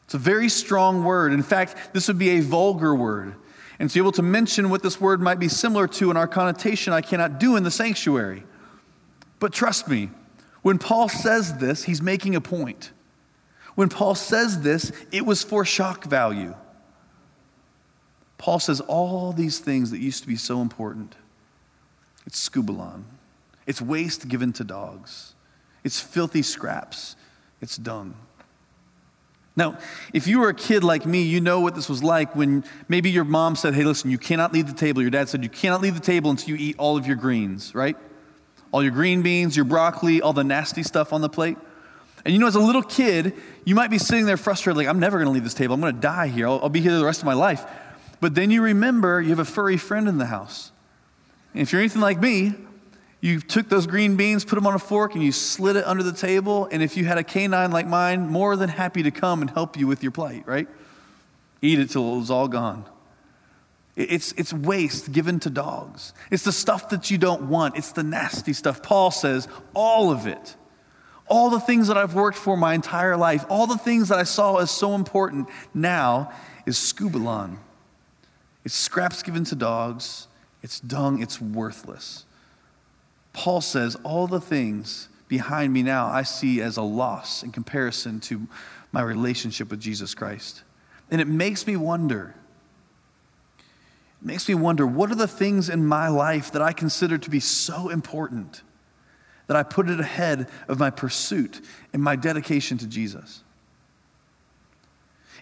It's 0.05 0.15
a 0.15 0.17
very 0.17 0.49
strong 0.49 1.03
word. 1.03 1.31
In 1.31 1.43
fact, 1.43 1.93
this 1.93 2.07
would 2.07 2.17
be 2.17 2.31
a 2.31 2.39
vulgar 2.39 2.95
word. 2.95 3.35
And 3.77 3.91
to 3.91 3.93
be 3.93 3.99
able 3.99 4.11
to 4.13 4.23
mention 4.23 4.71
what 4.71 4.81
this 4.81 4.99
word 4.99 5.21
might 5.21 5.37
be 5.37 5.49
similar 5.49 5.87
to 5.87 6.09
in 6.09 6.17
our 6.17 6.27
connotation, 6.27 6.93
I 6.93 7.01
cannot 7.01 7.39
do 7.39 7.57
in 7.57 7.63
the 7.63 7.69
sanctuary. 7.69 8.43
But 9.37 9.53
trust 9.53 9.87
me, 9.87 10.09
when 10.63 10.79
Paul 10.79 11.09
says 11.09 11.57
this, 11.57 11.83
he's 11.83 12.01
making 12.01 12.35
a 12.35 12.41
point. 12.41 12.91
When 13.75 13.89
Paul 13.89 14.15
says 14.15 14.61
this, 14.61 14.91
it 15.11 15.25
was 15.25 15.43
for 15.43 15.65
shock 15.65 16.05
value. 16.05 16.55
Paul 18.37 18.59
says 18.59 18.81
all 18.81 19.31
these 19.31 19.59
things 19.59 19.91
that 19.91 19.99
used 19.99 20.21
to 20.23 20.27
be 20.27 20.35
so 20.35 20.61
important, 20.61 21.15
it's 22.25 22.49
skubalon. 22.49 23.03
It's 23.65 23.81
waste 23.81 24.27
given 24.27 24.51
to 24.53 24.63
dogs. 24.63 25.33
It's 25.83 25.99
filthy 25.99 26.41
scraps. 26.41 27.15
It's 27.61 27.77
dung. 27.77 28.15
Now, 29.55 29.77
if 30.13 30.27
you 30.27 30.39
were 30.39 30.49
a 30.49 30.53
kid 30.53 30.83
like 30.83 31.05
me, 31.05 31.21
you 31.21 31.39
know 31.39 31.59
what 31.59 31.75
this 31.75 31.87
was 31.87 32.03
like 32.03 32.35
when 32.35 32.63
maybe 32.87 33.11
your 33.11 33.23
mom 33.23 33.55
said, 33.55 33.75
Hey, 33.75 33.83
listen, 33.83 34.09
you 34.09 34.17
cannot 34.17 34.51
leave 34.51 34.67
the 34.67 34.73
table. 34.73 35.01
Your 35.01 35.11
dad 35.11 35.29
said, 35.29 35.43
You 35.43 35.49
cannot 35.49 35.81
leave 35.81 35.93
the 35.93 36.01
table 36.01 36.31
until 36.31 36.49
you 36.49 36.55
eat 36.55 36.75
all 36.79 36.97
of 36.97 37.05
your 37.05 37.15
greens, 37.15 37.75
right? 37.75 37.95
All 38.71 38.81
your 38.81 38.91
green 38.91 39.21
beans, 39.21 39.55
your 39.55 39.65
broccoli, 39.65 40.21
all 40.21 40.33
the 40.33 40.43
nasty 40.43 40.81
stuff 40.81 41.13
on 41.13 41.21
the 41.21 41.29
plate. 41.29 41.57
And 42.25 42.33
you 42.33 42.39
know, 42.39 42.47
as 42.47 42.55
a 42.55 42.59
little 42.59 42.83
kid, 42.83 43.33
you 43.65 43.75
might 43.75 43.89
be 43.89 43.97
sitting 43.97 44.25
there 44.25 44.37
frustrated, 44.37 44.77
like, 44.77 44.87
I'm 44.87 44.99
never 44.99 45.17
going 45.17 45.27
to 45.27 45.31
leave 45.31 45.43
this 45.43 45.53
table. 45.53 45.75
I'm 45.75 45.81
going 45.81 45.95
to 45.95 46.01
die 46.01 46.27
here. 46.27 46.47
I'll, 46.47 46.59
I'll 46.63 46.69
be 46.69 46.81
here 46.81 46.97
the 46.97 47.03
rest 47.03 47.19
of 47.19 47.25
my 47.25 47.33
life. 47.33 47.65
But 48.21 48.35
then 48.35 48.51
you 48.51 48.61
remember 48.61 49.21
you 49.21 49.29
have 49.29 49.39
a 49.39 49.45
furry 49.45 49.77
friend 49.77 50.07
in 50.07 50.17
the 50.17 50.27
house. 50.27 50.71
And 51.53 51.61
if 51.61 51.71
you're 51.71 51.81
anything 51.81 52.01
like 52.01 52.21
me, 52.21 52.53
you 53.19 53.39
took 53.39 53.69
those 53.69 53.87
green 53.87 54.15
beans, 54.15 54.43
put 54.45 54.55
them 54.55 54.67
on 54.67 54.73
a 54.73 54.79
fork, 54.79 55.13
and 55.13 55.23
you 55.23 55.31
slid 55.31 55.75
it 55.75 55.85
under 55.85 56.03
the 56.03 56.13
table. 56.13 56.67
And 56.71 56.81
if 56.81 56.97
you 56.97 57.05
had 57.05 57.17
a 57.17 57.23
canine 57.23 57.71
like 57.71 57.87
mine, 57.87 58.27
more 58.27 58.55
than 58.55 58.69
happy 58.69 59.03
to 59.03 59.11
come 59.11 59.41
and 59.41 59.49
help 59.49 59.77
you 59.77 59.87
with 59.87 60.03
your 60.03 60.11
plate, 60.11 60.43
right? 60.45 60.67
Eat 61.61 61.79
it 61.79 61.89
till 61.89 62.15
it 62.15 62.19
was 62.19 62.31
all 62.31 62.47
gone. 62.47 62.85
It's, 63.95 64.31
it's 64.33 64.51
waste 64.51 65.11
given 65.11 65.39
to 65.41 65.49
dogs. 65.49 66.13
It's 66.31 66.43
the 66.43 66.51
stuff 66.51 66.89
that 66.89 67.11
you 67.11 67.17
don't 67.17 67.43
want. 67.43 67.77
It's 67.77 67.91
the 67.91 68.03
nasty 68.03 68.53
stuff. 68.53 68.81
Paul 68.81 69.11
says, 69.11 69.47
all 69.73 70.11
of 70.11 70.25
it. 70.25 70.55
All 71.27 71.49
the 71.49 71.59
things 71.59 71.87
that 71.87 71.97
I've 71.97 72.15
worked 72.15 72.37
for 72.37 72.57
my 72.57 72.73
entire 72.73 73.15
life, 73.15 73.45
all 73.49 73.67
the 73.67 73.77
things 73.77 74.09
that 74.09 74.19
I 74.19 74.23
saw 74.23 74.57
as 74.57 74.69
so 74.69 74.93
important 74.95 75.49
now 75.73 76.31
is 76.65 76.75
skubalon. 76.75 77.57
It's 78.65 78.75
scraps 78.75 79.23
given 79.23 79.43
to 79.45 79.55
dogs. 79.55 80.27
It's 80.61 80.79
dung. 80.79 81.21
It's 81.21 81.41
worthless. 81.41 82.25
Paul 83.33 83.61
says, 83.61 83.95
All 84.03 84.27
the 84.27 84.41
things 84.41 85.09
behind 85.27 85.73
me 85.73 85.83
now 85.83 86.07
I 86.07 86.23
see 86.23 86.61
as 86.61 86.77
a 86.77 86.81
loss 86.81 87.43
in 87.43 87.51
comparison 87.51 88.19
to 88.21 88.47
my 88.91 89.01
relationship 89.01 89.71
with 89.71 89.81
Jesus 89.81 90.13
Christ. 90.13 90.63
And 91.09 91.19
it 91.19 91.27
makes 91.27 91.67
me 91.67 91.75
wonder. 91.75 92.35
It 94.21 94.25
makes 94.25 94.47
me 94.47 94.55
wonder 94.55 94.85
what 94.85 95.11
are 95.11 95.15
the 95.15 95.27
things 95.27 95.69
in 95.69 95.85
my 95.85 96.07
life 96.07 96.51
that 96.51 96.61
I 96.61 96.71
consider 96.71 97.17
to 97.17 97.29
be 97.29 97.39
so 97.39 97.89
important 97.89 98.61
that 99.53 99.59
I 99.59 99.61
put 99.61 99.87
it 99.87 99.99
ahead 99.99 100.49
of 100.67 100.79
my 100.79 100.89
pursuit 100.89 101.61
and 101.93 102.01
my 102.01 102.15
dedication 102.15 102.79
to 102.79 102.87
Jesus. 102.87 103.43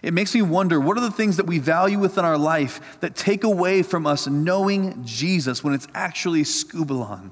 It 0.02 0.12
makes 0.12 0.34
me 0.34 0.42
wonder 0.42 0.78
what 0.78 0.98
are 0.98 1.00
the 1.00 1.10
things 1.10 1.38
that 1.38 1.46
we 1.46 1.58
value 1.58 1.98
within 1.98 2.22
our 2.22 2.36
life 2.36 3.00
that 3.00 3.16
take 3.16 3.42
away 3.42 3.82
from 3.82 4.06
us 4.06 4.26
knowing 4.26 5.02
Jesus 5.02 5.64
when 5.64 5.72
it's 5.72 5.88
actually 5.94 6.42
skubalon? 6.42 7.30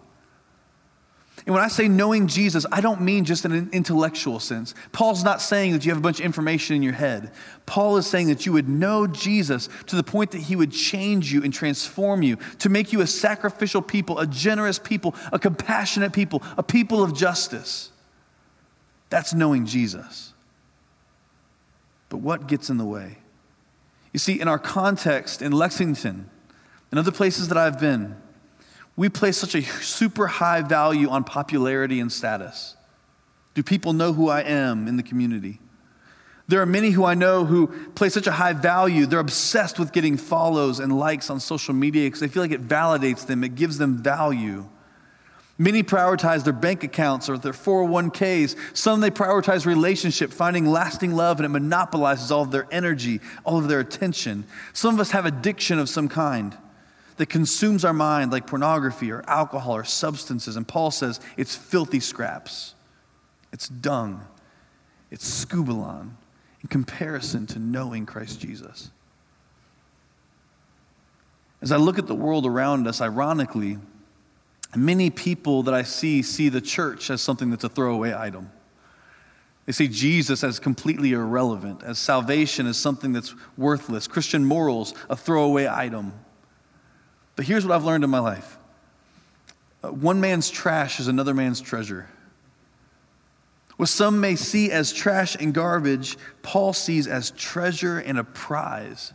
And 1.46 1.54
when 1.54 1.64
I 1.64 1.68
say 1.68 1.88
knowing 1.88 2.26
Jesus, 2.26 2.66
I 2.70 2.80
don't 2.80 3.00
mean 3.00 3.24
just 3.24 3.44
in 3.44 3.52
an 3.52 3.70
intellectual 3.72 4.40
sense. 4.40 4.74
Paul's 4.92 5.24
not 5.24 5.40
saying 5.40 5.72
that 5.72 5.84
you 5.84 5.90
have 5.90 5.98
a 5.98 6.02
bunch 6.02 6.20
of 6.20 6.26
information 6.26 6.76
in 6.76 6.82
your 6.82 6.92
head. 6.92 7.32
Paul 7.66 7.96
is 7.96 8.06
saying 8.06 8.28
that 8.28 8.44
you 8.44 8.52
would 8.52 8.68
know 8.68 9.06
Jesus 9.06 9.68
to 9.86 9.96
the 9.96 10.02
point 10.02 10.32
that 10.32 10.42
he 10.42 10.56
would 10.56 10.70
change 10.70 11.32
you 11.32 11.42
and 11.42 11.52
transform 11.52 12.22
you, 12.22 12.36
to 12.58 12.68
make 12.68 12.92
you 12.92 13.00
a 13.00 13.06
sacrificial 13.06 13.80
people, 13.80 14.18
a 14.18 14.26
generous 14.26 14.78
people, 14.78 15.14
a 15.32 15.38
compassionate 15.38 16.12
people, 16.12 16.42
a 16.58 16.62
people 16.62 17.02
of 17.02 17.14
justice. 17.14 17.90
That's 19.08 19.32
knowing 19.32 19.66
Jesus. 19.66 20.34
But 22.10 22.18
what 22.18 22.48
gets 22.48 22.68
in 22.68 22.76
the 22.76 22.84
way? 22.84 23.18
You 24.12 24.18
see, 24.18 24.40
in 24.40 24.48
our 24.48 24.58
context 24.58 25.40
in 25.40 25.52
Lexington 25.52 26.28
and 26.90 26.98
other 26.98 27.12
places 27.12 27.48
that 27.48 27.56
I've 27.56 27.80
been, 27.80 28.16
we 29.00 29.08
place 29.08 29.38
such 29.38 29.54
a 29.54 29.62
super 29.62 30.26
high 30.26 30.60
value 30.60 31.08
on 31.08 31.24
popularity 31.24 32.00
and 32.00 32.12
status. 32.12 32.76
Do 33.54 33.62
people 33.62 33.94
know 33.94 34.12
who 34.12 34.28
I 34.28 34.42
am 34.42 34.86
in 34.86 34.98
the 34.98 35.02
community? 35.02 35.58
There 36.48 36.60
are 36.60 36.66
many 36.66 36.90
who 36.90 37.06
I 37.06 37.14
know 37.14 37.46
who 37.46 37.68
place 37.94 38.12
such 38.12 38.26
a 38.26 38.32
high 38.32 38.52
value. 38.52 39.06
They're 39.06 39.18
obsessed 39.18 39.78
with 39.78 39.92
getting 39.92 40.18
follows 40.18 40.80
and 40.80 40.98
likes 40.98 41.30
on 41.30 41.40
social 41.40 41.72
media 41.72 42.08
because 42.08 42.20
they 42.20 42.28
feel 42.28 42.42
like 42.42 42.50
it 42.50 42.68
validates 42.68 43.26
them, 43.26 43.42
it 43.42 43.54
gives 43.54 43.78
them 43.78 44.02
value. 44.02 44.68
Many 45.56 45.82
prioritize 45.82 46.44
their 46.44 46.52
bank 46.52 46.84
accounts 46.84 47.30
or 47.30 47.38
their 47.38 47.54
401ks. 47.54 48.54
Some 48.76 49.00
they 49.00 49.10
prioritize 49.10 49.64
relationship, 49.64 50.30
finding 50.30 50.66
lasting 50.66 51.12
love, 51.12 51.38
and 51.38 51.46
it 51.46 51.48
monopolizes 51.48 52.30
all 52.30 52.42
of 52.42 52.50
their 52.50 52.68
energy, 52.70 53.22
all 53.44 53.56
of 53.56 53.68
their 53.68 53.80
attention. 53.80 54.44
Some 54.74 54.92
of 54.92 55.00
us 55.00 55.12
have 55.12 55.24
addiction 55.24 55.78
of 55.78 55.88
some 55.88 56.10
kind 56.10 56.54
that 57.20 57.28
consumes 57.28 57.84
our 57.84 57.92
mind 57.92 58.32
like 58.32 58.46
pornography 58.46 59.12
or 59.12 59.22
alcohol 59.28 59.76
or 59.76 59.84
substances. 59.84 60.56
And 60.56 60.66
Paul 60.66 60.90
says 60.90 61.20
it's 61.36 61.54
filthy 61.54 62.00
scraps, 62.00 62.74
it's 63.52 63.68
dung, 63.68 64.26
it's 65.10 65.44
skubalon 65.44 66.12
in 66.62 66.68
comparison 66.70 67.46
to 67.48 67.58
knowing 67.58 68.06
Christ 68.06 68.40
Jesus. 68.40 68.90
As 71.60 71.72
I 71.72 71.76
look 71.76 71.98
at 71.98 72.06
the 72.06 72.14
world 72.14 72.46
around 72.46 72.88
us, 72.88 73.02
ironically, 73.02 73.76
many 74.74 75.10
people 75.10 75.62
that 75.64 75.74
I 75.74 75.82
see 75.82 76.22
see 76.22 76.48
the 76.48 76.62
church 76.62 77.10
as 77.10 77.20
something 77.20 77.50
that's 77.50 77.64
a 77.64 77.68
throwaway 77.68 78.14
item. 78.14 78.50
They 79.66 79.72
see 79.72 79.88
Jesus 79.88 80.42
as 80.42 80.58
completely 80.58 81.12
irrelevant, 81.12 81.82
as 81.82 81.98
salvation 81.98 82.66
as 82.66 82.78
something 82.78 83.12
that's 83.12 83.34
worthless, 83.58 84.06
Christian 84.06 84.42
morals 84.42 84.94
a 85.10 85.16
throwaway 85.16 85.68
item. 85.68 86.14
But 87.40 87.46
here's 87.46 87.64
what 87.64 87.74
I've 87.74 87.86
learned 87.86 88.04
in 88.04 88.10
my 88.10 88.18
life 88.18 88.58
uh, 89.82 89.88
one 89.88 90.20
man's 90.20 90.50
trash 90.50 91.00
is 91.00 91.08
another 91.08 91.32
man's 91.32 91.58
treasure. 91.58 92.06
What 93.78 93.88
some 93.88 94.20
may 94.20 94.36
see 94.36 94.70
as 94.70 94.92
trash 94.92 95.36
and 95.36 95.54
garbage, 95.54 96.18
Paul 96.42 96.74
sees 96.74 97.06
as 97.06 97.30
treasure 97.30 97.98
and 97.98 98.18
a 98.18 98.24
prize. 98.24 99.14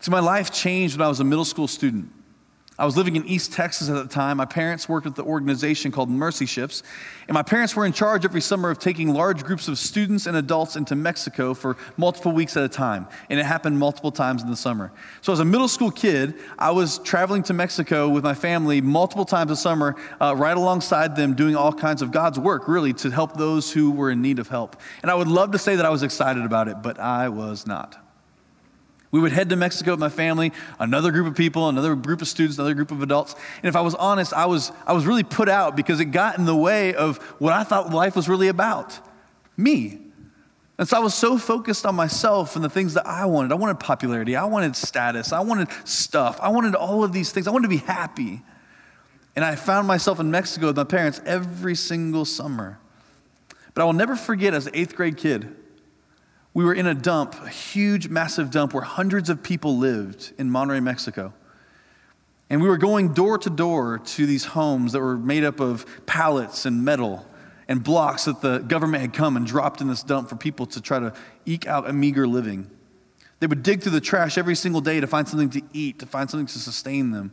So 0.00 0.10
my 0.10 0.20
life 0.20 0.50
changed 0.50 0.96
when 0.96 1.04
I 1.04 1.10
was 1.10 1.20
a 1.20 1.24
middle 1.24 1.44
school 1.44 1.68
student. 1.68 2.10
I 2.80 2.86
was 2.86 2.96
living 2.96 3.14
in 3.14 3.26
East 3.26 3.52
Texas 3.52 3.90
at 3.90 3.94
the 3.94 4.06
time. 4.06 4.38
My 4.38 4.46
parents 4.46 4.88
worked 4.88 5.04
with 5.04 5.14
the 5.14 5.22
organization 5.22 5.92
called 5.92 6.08
Mercy 6.08 6.46
Ships, 6.46 6.82
and 7.28 7.34
my 7.34 7.42
parents 7.42 7.76
were 7.76 7.84
in 7.84 7.92
charge 7.92 8.24
every 8.24 8.40
summer 8.40 8.70
of 8.70 8.78
taking 8.78 9.12
large 9.12 9.44
groups 9.44 9.68
of 9.68 9.78
students 9.78 10.24
and 10.24 10.34
adults 10.34 10.76
into 10.76 10.96
Mexico 10.96 11.52
for 11.52 11.76
multiple 11.98 12.32
weeks 12.32 12.56
at 12.56 12.64
a 12.64 12.70
time, 12.70 13.06
and 13.28 13.38
it 13.38 13.44
happened 13.44 13.78
multiple 13.78 14.10
times 14.10 14.42
in 14.42 14.48
the 14.48 14.56
summer. 14.56 14.90
So, 15.20 15.30
as 15.30 15.40
a 15.40 15.44
middle 15.44 15.68
school 15.68 15.90
kid, 15.90 16.36
I 16.58 16.70
was 16.70 17.00
traveling 17.00 17.42
to 17.44 17.52
Mexico 17.52 18.08
with 18.08 18.24
my 18.24 18.32
family 18.32 18.80
multiple 18.80 19.26
times 19.26 19.50
a 19.50 19.56
summer, 19.56 19.94
uh, 20.18 20.34
right 20.34 20.56
alongside 20.56 21.16
them, 21.16 21.34
doing 21.34 21.56
all 21.56 21.74
kinds 21.74 22.00
of 22.00 22.10
God's 22.12 22.38
work, 22.38 22.66
really, 22.66 22.94
to 22.94 23.10
help 23.10 23.36
those 23.36 23.70
who 23.70 23.90
were 23.90 24.10
in 24.10 24.22
need 24.22 24.38
of 24.38 24.48
help. 24.48 24.80
And 25.02 25.10
I 25.10 25.14
would 25.16 25.28
love 25.28 25.50
to 25.52 25.58
say 25.58 25.76
that 25.76 25.84
I 25.84 25.90
was 25.90 26.02
excited 26.02 26.46
about 26.46 26.66
it, 26.66 26.80
but 26.82 26.98
I 26.98 27.28
was 27.28 27.66
not. 27.66 28.09
We 29.10 29.18
would 29.18 29.32
head 29.32 29.48
to 29.50 29.56
Mexico 29.56 29.92
with 29.92 30.00
my 30.00 30.08
family, 30.08 30.52
another 30.78 31.10
group 31.10 31.26
of 31.26 31.34
people, 31.34 31.68
another 31.68 31.96
group 31.96 32.22
of 32.22 32.28
students, 32.28 32.58
another 32.58 32.74
group 32.74 32.92
of 32.92 33.02
adults. 33.02 33.34
And 33.56 33.68
if 33.68 33.74
I 33.74 33.80
was 33.80 33.94
honest, 33.96 34.32
I 34.32 34.46
was, 34.46 34.70
I 34.86 34.92
was 34.92 35.04
really 35.04 35.24
put 35.24 35.48
out 35.48 35.76
because 35.76 35.98
it 35.98 36.06
got 36.06 36.38
in 36.38 36.44
the 36.44 36.54
way 36.54 36.94
of 36.94 37.18
what 37.38 37.52
I 37.52 37.64
thought 37.64 37.92
life 37.92 38.14
was 38.14 38.28
really 38.28 38.48
about 38.48 38.98
me. 39.56 39.98
And 40.78 40.88
so 40.88 40.96
I 40.96 41.00
was 41.00 41.12
so 41.12 41.36
focused 41.36 41.84
on 41.84 41.94
myself 41.94 42.56
and 42.56 42.64
the 42.64 42.70
things 42.70 42.94
that 42.94 43.06
I 43.06 43.26
wanted. 43.26 43.52
I 43.52 43.56
wanted 43.56 43.80
popularity, 43.80 44.34
I 44.34 44.44
wanted 44.44 44.74
status, 44.76 45.32
I 45.32 45.40
wanted 45.40 45.68
stuff, 45.84 46.38
I 46.40 46.48
wanted 46.48 46.74
all 46.74 47.04
of 47.04 47.12
these 47.12 47.32
things. 47.32 47.46
I 47.46 47.50
wanted 47.50 47.64
to 47.64 47.76
be 47.76 47.84
happy. 47.84 48.42
And 49.36 49.44
I 49.44 49.56
found 49.56 49.86
myself 49.86 50.20
in 50.20 50.30
Mexico 50.30 50.68
with 50.68 50.76
my 50.76 50.84
parents 50.84 51.20
every 51.26 51.74
single 51.74 52.24
summer. 52.24 52.78
But 53.74 53.82
I 53.82 53.84
will 53.84 53.92
never 53.92 54.16
forget 54.16 54.54
as 54.54 54.66
an 54.66 54.74
eighth 54.74 54.96
grade 54.96 55.16
kid, 55.16 55.54
we 56.52 56.64
were 56.64 56.74
in 56.74 56.86
a 56.86 56.94
dump, 56.94 57.34
a 57.44 57.48
huge, 57.48 58.08
massive 58.08 58.50
dump 58.50 58.74
where 58.74 58.82
hundreds 58.82 59.30
of 59.30 59.42
people 59.42 59.78
lived 59.78 60.32
in 60.38 60.50
Monterrey, 60.50 60.82
Mexico. 60.82 61.32
And 62.48 62.60
we 62.60 62.68
were 62.68 62.78
going 62.78 63.14
door 63.14 63.38
to 63.38 63.50
door 63.50 63.98
to 63.98 64.26
these 64.26 64.44
homes 64.44 64.92
that 64.92 65.00
were 65.00 65.16
made 65.16 65.44
up 65.44 65.60
of 65.60 65.86
pallets 66.06 66.66
and 66.66 66.84
metal 66.84 67.24
and 67.68 67.84
blocks 67.84 68.24
that 68.24 68.40
the 68.40 68.58
government 68.58 69.00
had 69.00 69.12
come 69.12 69.36
and 69.36 69.46
dropped 69.46 69.80
in 69.80 69.86
this 69.86 70.02
dump 70.02 70.28
for 70.28 70.34
people 70.34 70.66
to 70.66 70.80
try 70.80 70.98
to 70.98 71.12
eke 71.46 71.68
out 71.68 71.88
a 71.88 71.92
meager 71.92 72.26
living. 72.26 72.68
They 73.38 73.46
would 73.46 73.62
dig 73.62 73.82
through 73.82 73.92
the 73.92 74.00
trash 74.00 74.36
every 74.36 74.56
single 74.56 74.80
day 74.80 74.98
to 74.98 75.06
find 75.06 75.28
something 75.28 75.50
to 75.50 75.62
eat, 75.72 76.00
to 76.00 76.06
find 76.06 76.28
something 76.28 76.46
to 76.46 76.58
sustain 76.58 77.12
them. 77.12 77.32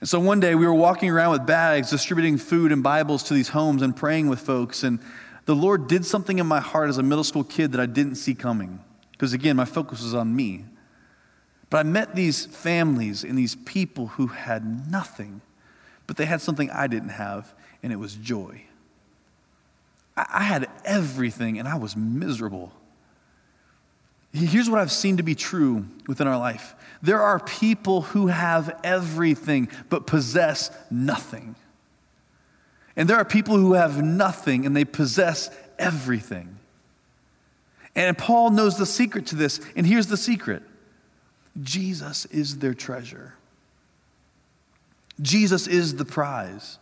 And 0.00 0.08
so 0.08 0.20
one 0.20 0.38
day 0.40 0.54
we 0.54 0.66
were 0.66 0.74
walking 0.74 1.10
around 1.10 1.32
with 1.32 1.46
bags, 1.46 1.90
distributing 1.90 2.36
food 2.36 2.72
and 2.72 2.82
Bibles 2.82 3.22
to 3.24 3.34
these 3.34 3.48
homes 3.48 3.80
and 3.80 3.96
praying 3.96 4.28
with 4.28 4.40
folks. 4.40 4.82
And 4.82 5.00
the 5.44 5.54
Lord 5.54 5.88
did 5.88 6.04
something 6.04 6.38
in 6.38 6.46
my 6.46 6.60
heart 6.60 6.88
as 6.88 6.98
a 6.98 7.02
middle 7.02 7.24
school 7.24 7.44
kid 7.44 7.72
that 7.72 7.80
I 7.80 7.86
didn't 7.86 8.16
see 8.16 8.34
coming. 8.34 8.80
Because 9.12 9.32
again, 9.32 9.56
my 9.56 9.64
focus 9.64 10.02
was 10.02 10.14
on 10.14 10.34
me. 10.34 10.64
But 11.70 11.78
I 11.78 11.82
met 11.84 12.14
these 12.14 12.46
families 12.46 13.24
and 13.24 13.36
these 13.36 13.54
people 13.54 14.08
who 14.08 14.26
had 14.26 14.90
nothing, 14.90 15.40
but 16.06 16.16
they 16.16 16.26
had 16.26 16.40
something 16.40 16.70
I 16.70 16.86
didn't 16.86 17.10
have, 17.10 17.54
and 17.82 17.92
it 17.92 17.96
was 17.96 18.14
joy. 18.14 18.62
I 20.16 20.42
had 20.42 20.68
everything, 20.84 21.58
and 21.58 21.66
I 21.66 21.76
was 21.76 21.96
miserable. 21.96 22.72
Here's 24.32 24.68
what 24.68 24.80
I've 24.80 24.92
seen 24.92 25.16
to 25.16 25.22
be 25.22 25.34
true 25.34 25.86
within 26.06 26.26
our 26.26 26.38
life 26.38 26.74
there 27.02 27.20
are 27.20 27.40
people 27.40 28.02
who 28.02 28.28
have 28.28 28.78
everything 28.84 29.68
but 29.88 30.06
possess 30.06 30.70
nothing. 30.90 31.56
And 32.96 33.08
there 33.08 33.16
are 33.16 33.24
people 33.24 33.56
who 33.56 33.74
have 33.74 34.02
nothing 34.02 34.66
and 34.66 34.76
they 34.76 34.84
possess 34.84 35.50
everything. 35.78 36.58
And 37.94 38.16
Paul 38.16 38.50
knows 38.50 38.78
the 38.78 38.86
secret 38.86 39.26
to 39.26 39.36
this. 39.36 39.60
And 39.76 39.86
here's 39.86 40.06
the 40.06 40.16
secret 40.16 40.62
Jesus 41.62 42.24
is 42.26 42.58
their 42.58 42.74
treasure, 42.74 43.34
Jesus 45.20 45.66
is 45.66 45.96
the 45.96 46.04
prize. 46.04 46.78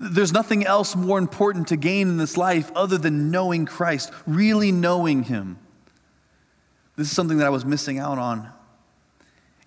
There's 0.00 0.32
nothing 0.32 0.64
else 0.64 0.94
more 0.94 1.18
important 1.18 1.68
to 1.68 1.76
gain 1.76 2.08
in 2.08 2.18
this 2.18 2.36
life 2.36 2.70
other 2.76 2.98
than 2.98 3.32
knowing 3.32 3.66
Christ, 3.66 4.12
really 4.28 4.70
knowing 4.70 5.24
Him. 5.24 5.58
This 6.94 7.08
is 7.08 7.16
something 7.16 7.38
that 7.38 7.48
I 7.48 7.50
was 7.50 7.64
missing 7.64 7.98
out 7.98 8.16
on 8.16 8.48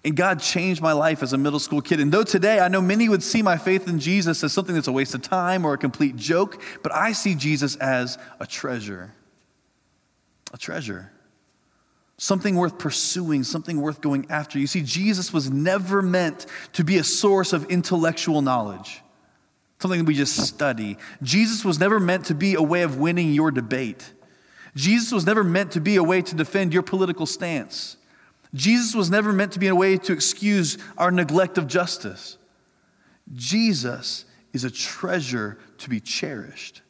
and 0.03 0.15
God 0.15 0.39
changed 0.39 0.81
my 0.81 0.93
life 0.93 1.22
as 1.22 1.34
a 1.34 1.38
middle 1.38 1.60
school 1.60 1.81
kid. 1.81 2.00
And 2.00 2.12
though 2.12 2.24
today 2.24 2.60
I 2.60 2.67
know 2.67 2.81
many 2.81 3.08
would 3.08 3.22
see 3.22 3.41
my 3.41 3.58
faith 3.58 3.88
in 3.88 4.00
Jesus 4.00 4.43
as 4.43 4.51
something 4.51 4.74
that's 4.74 4.88
a 4.88 4.91
waste 4.91 5.13
of 5.13 5.22
time 5.22 5.65
or 5.65 5.74
a 5.74 5.77
complete 5.77 6.15
joke, 6.15 6.62
but 6.81 6.91
I 6.93 7.12
see 7.12 7.36
Jesus 7.36 7.75
as 7.75 8.17
a 8.39 8.48
treasure. 8.48 9.13
A 10.53 10.58
treasure. 10.58 11.12
Something 12.17 12.55
worth 12.55 12.77
pursuing, 12.77 13.43
something 13.43 13.79
worth 13.79 14.01
going 14.01 14.29
after. 14.29 14.60
You 14.60 14.67
see, 14.67 14.81
Jesus 14.81 15.31
was 15.31 15.50
never 15.50 16.01
meant 16.01 16.46
to 16.74 16.84
be 16.84 16.98
a 16.98 17.03
source 17.03 17.53
of 17.53 17.65
intellectual 17.65 18.41
knowledge, 18.41 19.01
something 19.79 20.05
we 20.05 20.15
just 20.15 20.36
study. 20.36 20.98
Jesus 21.22 21.63
was 21.63 21.79
never 21.79 22.00
meant 22.00 22.25
to 22.25 22.36
be 22.36 22.55
a 22.55 22.62
way 22.62 22.81
of 22.81 22.98
winning 22.98 23.34
your 23.34 23.51
debate. 23.51 24.13
Jesus 24.75 25.12
was 25.12 25.25
never 25.25 25.43
meant 25.43 25.72
to 25.72 25.81
be 25.81 25.96
a 25.96 26.03
way 26.03 26.22
to 26.22 26.36
defend 26.36 26.74
your 26.74 26.84
political 26.84 27.25
stance. 27.25 27.98
Jesus 28.53 28.93
was 28.93 29.10
never 29.10 29.31
meant 29.31 29.53
to 29.53 29.60
be 29.60 29.67
a 29.67 29.75
way 29.75 29.98
to 29.98 30.13
excuse 30.13 30.77
our 30.98 31.12
neglect 31.12 31.58
of 31.58 31.67
justice. 31.67 32.38
Jesus 33.34 34.25
is 34.53 34.63
a 34.63 34.72
treasure 34.72 35.58
to 35.77 35.89
be 35.89 36.00
cherished. 36.00 36.81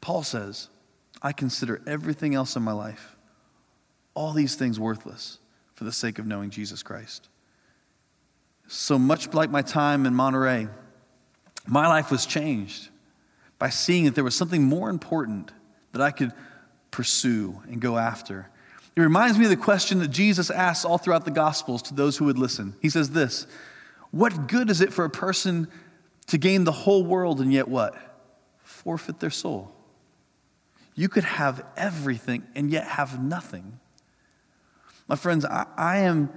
Paul 0.00 0.22
says, 0.22 0.68
I 1.20 1.32
consider 1.32 1.82
everything 1.86 2.34
else 2.34 2.54
in 2.54 2.62
my 2.62 2.72
life, 2.72 3.16
all 4.14 4.32
these 4.32 4.54
things 4.54 4.78
worthless 4.78 5.38
for 5.74 5.84
the 5.84 5.92
sake 5.92 6.18
of 6.18 6.26
knowing 6.26 6.50
Jesus 6.50 6.82
Christ. 6.82 7.28
So 8.68 8.98
much 8.98 9.32
like 9.34 9.50
my 9.50 9.62
time 9.62 10.06
in 10.06 10.14
Monterrey, 10.14 10.68
my 11.66 11.88
life 11.88 12.10
was 12.10 12.26
changed 12.26 12.88
by 13.58 13.70
seeing 13.70 14.04
that 14.04 14.14
there 14.14 14.24
was 14.24 14.36
something 14.36 14.62
more 14.62 14.90
important 14.90 15.50
that 15.92 16.02
I 16.02 16.10
could 16.10 16.32
pursue 16.90 17.60
and 17.68 17.80
go 17.80 17.98
after. 17.98 18.48
It 18.98 19.02
reminds 19.02 19.38
me 19.38 19.44
of 19.44 19.50
the 19.50 19.56
question 19.56 20.00
that 20.00 20.08
Jesus 20.08 20.50
asks 20.50 20.84
all 20.84 20.98
throughout 20.98 21.24
the 21.24 21.30
Gospels 21.30 21.82
to 21.82 21.94
those 21.94 22.16
who 22.16 22.24
would 22.24 22.36
listen. 22.36 22.74
He 22.82 22.88
says 22.88 23.10
this 23.10 23.46
What 24.10 24.48
good 24.48 24.70
is 24.70 24.80
it 24.80 24.92
for 24.92 25.04
a 25.04 25.10
person 25.10 25.68
to 26.26 26.36
gain 26.36 26.64
the 26.64 26.72
whole 26.72 27.04
world 27.04 27.40
and 27.40 27.52
yet 27.52 27.68
what? 27.68 27.94
Forfeit 28.64 29.20
their 29.20 29.30
soul. 29.30 29.72
You 30.96 31.08
could 31.08 31.22
have 31.22 31.64
everything 31.76 32.42
and 32.56 32.72
yet 32.72 32.88
have 32.88 33.22
nothing. 33.22 33.78
My 35.06 35.14
friends, 35.14 35.44
I, 35.44 35.66
I 35.76 35.98
am 35.98 36.30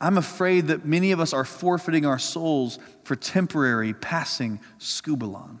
I'm 0.00 0.16
afraid 0.16 0.68
that 0.68 0.86
many 0.86 1.10
of 1.10 1.18
us 1.18 1.32
are 1.32 1.44
forfeiting 1.44 2.06
our 2.06 2.20
souls 2.20 2.78
for 3.02 3.16
temporary, 3.16 3.92
passing 3.92 4.60
skubalon 4.78 5.58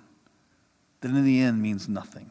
that 1.00 1.08
in 1.08 1.24
the 1.24 1.40
end 1.40 1.60
means 1.60 1.88
nothing. 1.88 2.30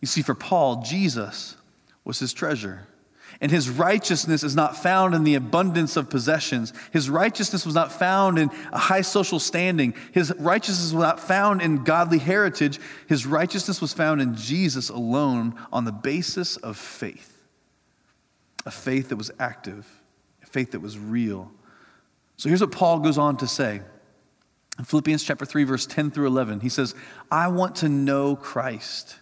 You 0.00 0.06
see, 0.06 0.22
for 0.22 0.36
Paul, 0.36 0.82
Jesus 0.82 1.56
was 2.04 2.18
his 2.18 2.32
treasure. 2.32 2.86
And 3.40 3.50
his 3.50 3.70
righteousness 3.70 4.42
is 4.42 4.56
not 4.56 4.76
found 4.76 5.14
in 5.14 5.22
the 5.22 5.36
abundance 5.36 5.96
of 5.96 6.10
possessions. 6.10 6.72
His 6.92 7.08
righteousness 7.08 7.64
was 7.64 7.74
not 7.74 7.92
found 7.92 8.38
in 8.38 8.50
a 8.72 8.78
high 8.78 9.02
social 9.02 9.38
standing. 9.38 9.94
His 10.12 10.32
righteousness 10.38 10.92
was 10.92 11.00
not 11.00 11.20
found 11.20 11.62
in 11.62 11.84
godly 11.84 12.18
heritage. 12.18 12.80
His 13.08 13.26
righteousness 13.26 13.80
was 13.80 13.92
found 13.92 14.20
in 14.20 14.34
Jesus 14.34 14.88
alone 14.88 15.54
on 15.72 15.84
the 15.84 15.92
basis 15.92 16.56
of 16.56 16.76
faith. 16.76 17.46
A 18.66 18.70
faith 18.70 19.10
that 19.10 19.16
was 19.16 19.30
active 19.38 19.86
a 20.42 20.46
faith 20.46 20.72
that 20.72 20.80
was 20.80 20.98
real. 20.98 21.50
So 22.36 22.48
here's 22.48 22.60
what 22.60 22.72
Paul 22.72 23.00
goes 23.00 23.18
on 23.18 23.36
to 23.38 23.46
say. 23.46 23.80
In 24.78 24.84
Philippians 24.84 25.22
chapter 25.22 25.44
3 25.44 25.64
verse 25.64 25.86
10 25.86 26.10
through 26.10 26.26
11, 26.26 26.60
he 26.60 26.68
says, 26.68 26.94
"I 27.30 27.48
want 27.48 27.76
to 27.76 27.88
know 27.88 28.36
Christ. 28.36 29.16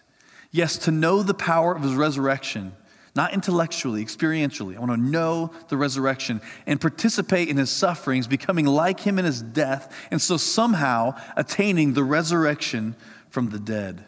Yes, 0.51 0.77
to 0.79 0.91
know 0.91 1.21
the 1.21 1.33
power 1.33 1.75
of 1.75 1.83
his 1.83 1.93
resurrection, 1.93 2.73
not 3.15 3.33
intellectually, 3.33 4.03
experientially. 4.03 4.75
I 4.75 4.79
want 4.79 4.91
to 4.91 4.97
know 4.97 5.51
the 5.67 5.77
resurrection 5.77 6.41
and 6.65 6.81
participate 6.81 7.49
in 7.49 7.57
his 7.57 7.69
sufferings, 7.69 8.27
becoming 8.27 8.65
like 8.65 9.01
him 9.01 9.19
in 9.19 9.25
his 9.25 9.41
death, 9.41 9.93
and 10.09 10.21
so 10.21 10.37
somehow 10.37 11.15
attaining 11.35 11.93
the 11.93 12.03
resurrection 12.03 12.95
from 13.29 13.49
the 13.49 13.59
dead." 13.59 14.05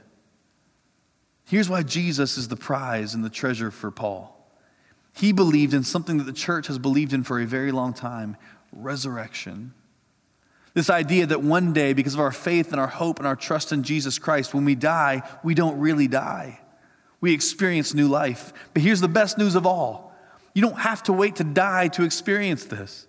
Here's 1.46 1.70
why 1.70 1.84
Jesus 1.84 2.38
is 2.38 2.48
the 2.48 2.56
prize 2.56 3.14
and 3.14 3.26
the 3.26 3.30
treasure 3.30 3.72
for 3.72 3.92
Paul. 3.92 4.38
He 5.14 5.34
believed 5.34 5.74
in 5.74 5.84
something 5.84 6.18
that 6.18 6.24
the 6.24 6.32
church 6.32 6.68
has 6.68 6.80
believed 6.80 7.12
in 7.12 7.24
for 7.24 7.40
a 7.40 7.46
very 7.46 7.72
long 7.72 7.94
time 7.94 8.38
resurrection. 8.72 9.74
This 10.74 10.90
idea 10.90 11.26
that 11.26 11.42
one 11.42 11.74
day, 11.74 11.94
because 11.94 12.14
of 12.14 12.20
our 12.20 12.32
faith 12.32 12.72
and 12.72 12.80
our 12.80 12.88
hope 12.88 13.20
and 13.20 13.28
our 13.28 13.36
trust 13.36 13.72
in 13.72 13.84
Jesus 13.84 14.18
Christ, 14.18 14.54
when 14.54 14.66
we 14.66 14.76
die, 14.76 15.22
we 15.44 15.54
don't 15.54 15.80
really 15.80 16.08
die. 16.08 16.60
We 17.20 17.34
experience 17.34 17.94
new 17.94 18.08
life. 18.08 18.54
But 18.74 18.82
here's 18.82 19.02
the 19.02 19.08
best 19.08 19.38
news 19.38 19.56
of 19.56 19.66
all 19.66 20.14
you 20.54 20.62
don't 20.62 20.80
have 20.80 21.04
to 21.04 21.14
wait 21.14 21.38
to 21.38 21.44
die 21.46 21.88
to 21.90 22.04
experience 22.04 22.66
this. 22.66 23.08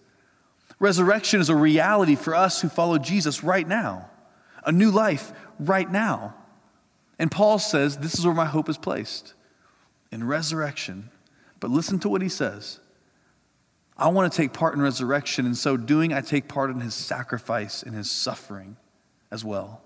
Resurrection 0.78 1.40
is 1.40 1.49
a 1.49 1.57
reality 1.57 2.14
for 2.14 2.35
us 2.35 2.61
who 2.61 2.69
follow 2.69 2.99
Jesus 2.99 3.42
right 3.42 3.66
now, 3.66 4.11
a 4.64 4.73
new 4.73 4.90
life 4.90 5.33
right 5.59 5.90
now. 5.90 6.35
And 7.19 7.31
Paul 7.31 7.59
says, 7.59 7.99
This 7.99 8.19
is 8.19 8.25
where 8.25 8.35
my 8.35 8.47
hope 8.47 8.69
is 8.69 8.78
placed 8.78 9.35
in 10.11 10.25
resurrection 10.25 11.11
but 11.62 11.71
listen 11.71 12.00
to 12.00 12.09
what 12.09 12.23
he 12.23 12.28
says. 12.28 12.81
I 13.96 14.08
want 14.08 14.32
to 14.32 14.37
take 14.37 14.52
part 14.52 14.75
in 14.75 14.80
resurrection, 14.80 15.46
and 15.46 15.56
so 15.56 15.76
doing, 15.76 16.12
I 16.12 16.20
take 16.20 16.49
part 16.49 16.70
in 16.70 16.80
his 16.80 16.94
sacrifice 16.94 17.82
and 17.82 17.94
his 17.94 18.11
suffering 18.11 18.76
as 19.30 19.44
well. 19.44 19.82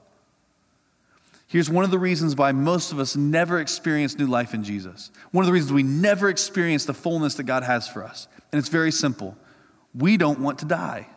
Here's 1.49 1.71
one 1.71 1.85
of 1.85 1.91
the 1.91 1.99
reasons 1.99 2.35
why 2.35 2.53
most 2.53 2.93
of 2.93 2.99
us 2.99 3.15
never 3.15 3.61
experience 3.61 4.19
new 4.19 4.27
life 4.27 4.53
in 4.53 4.65
Jesus. 4.65 5.11
One 5.31 5.45
of 5.45 5.47
the 5.47 5.53
reasons 5.53 5.73
we 5.73 5.85
never 5.85 6.29
experience 6.29 6.85
the 6.85 6.95
fullness 6.95 7.35
that 7.35 7.45
God 7.45 7.63
has 7.63 7.87
for 7.87 8.03
us. 8.03 8.27
And 8.53 8.59
it's 8.59 8.69
very 8.69 8.91
simple 8.91 9.37
we 9.95 10.17
don't 10.17 10.41
want 10.41 10.59
to 10.59 10.65
die. 10.67 11.09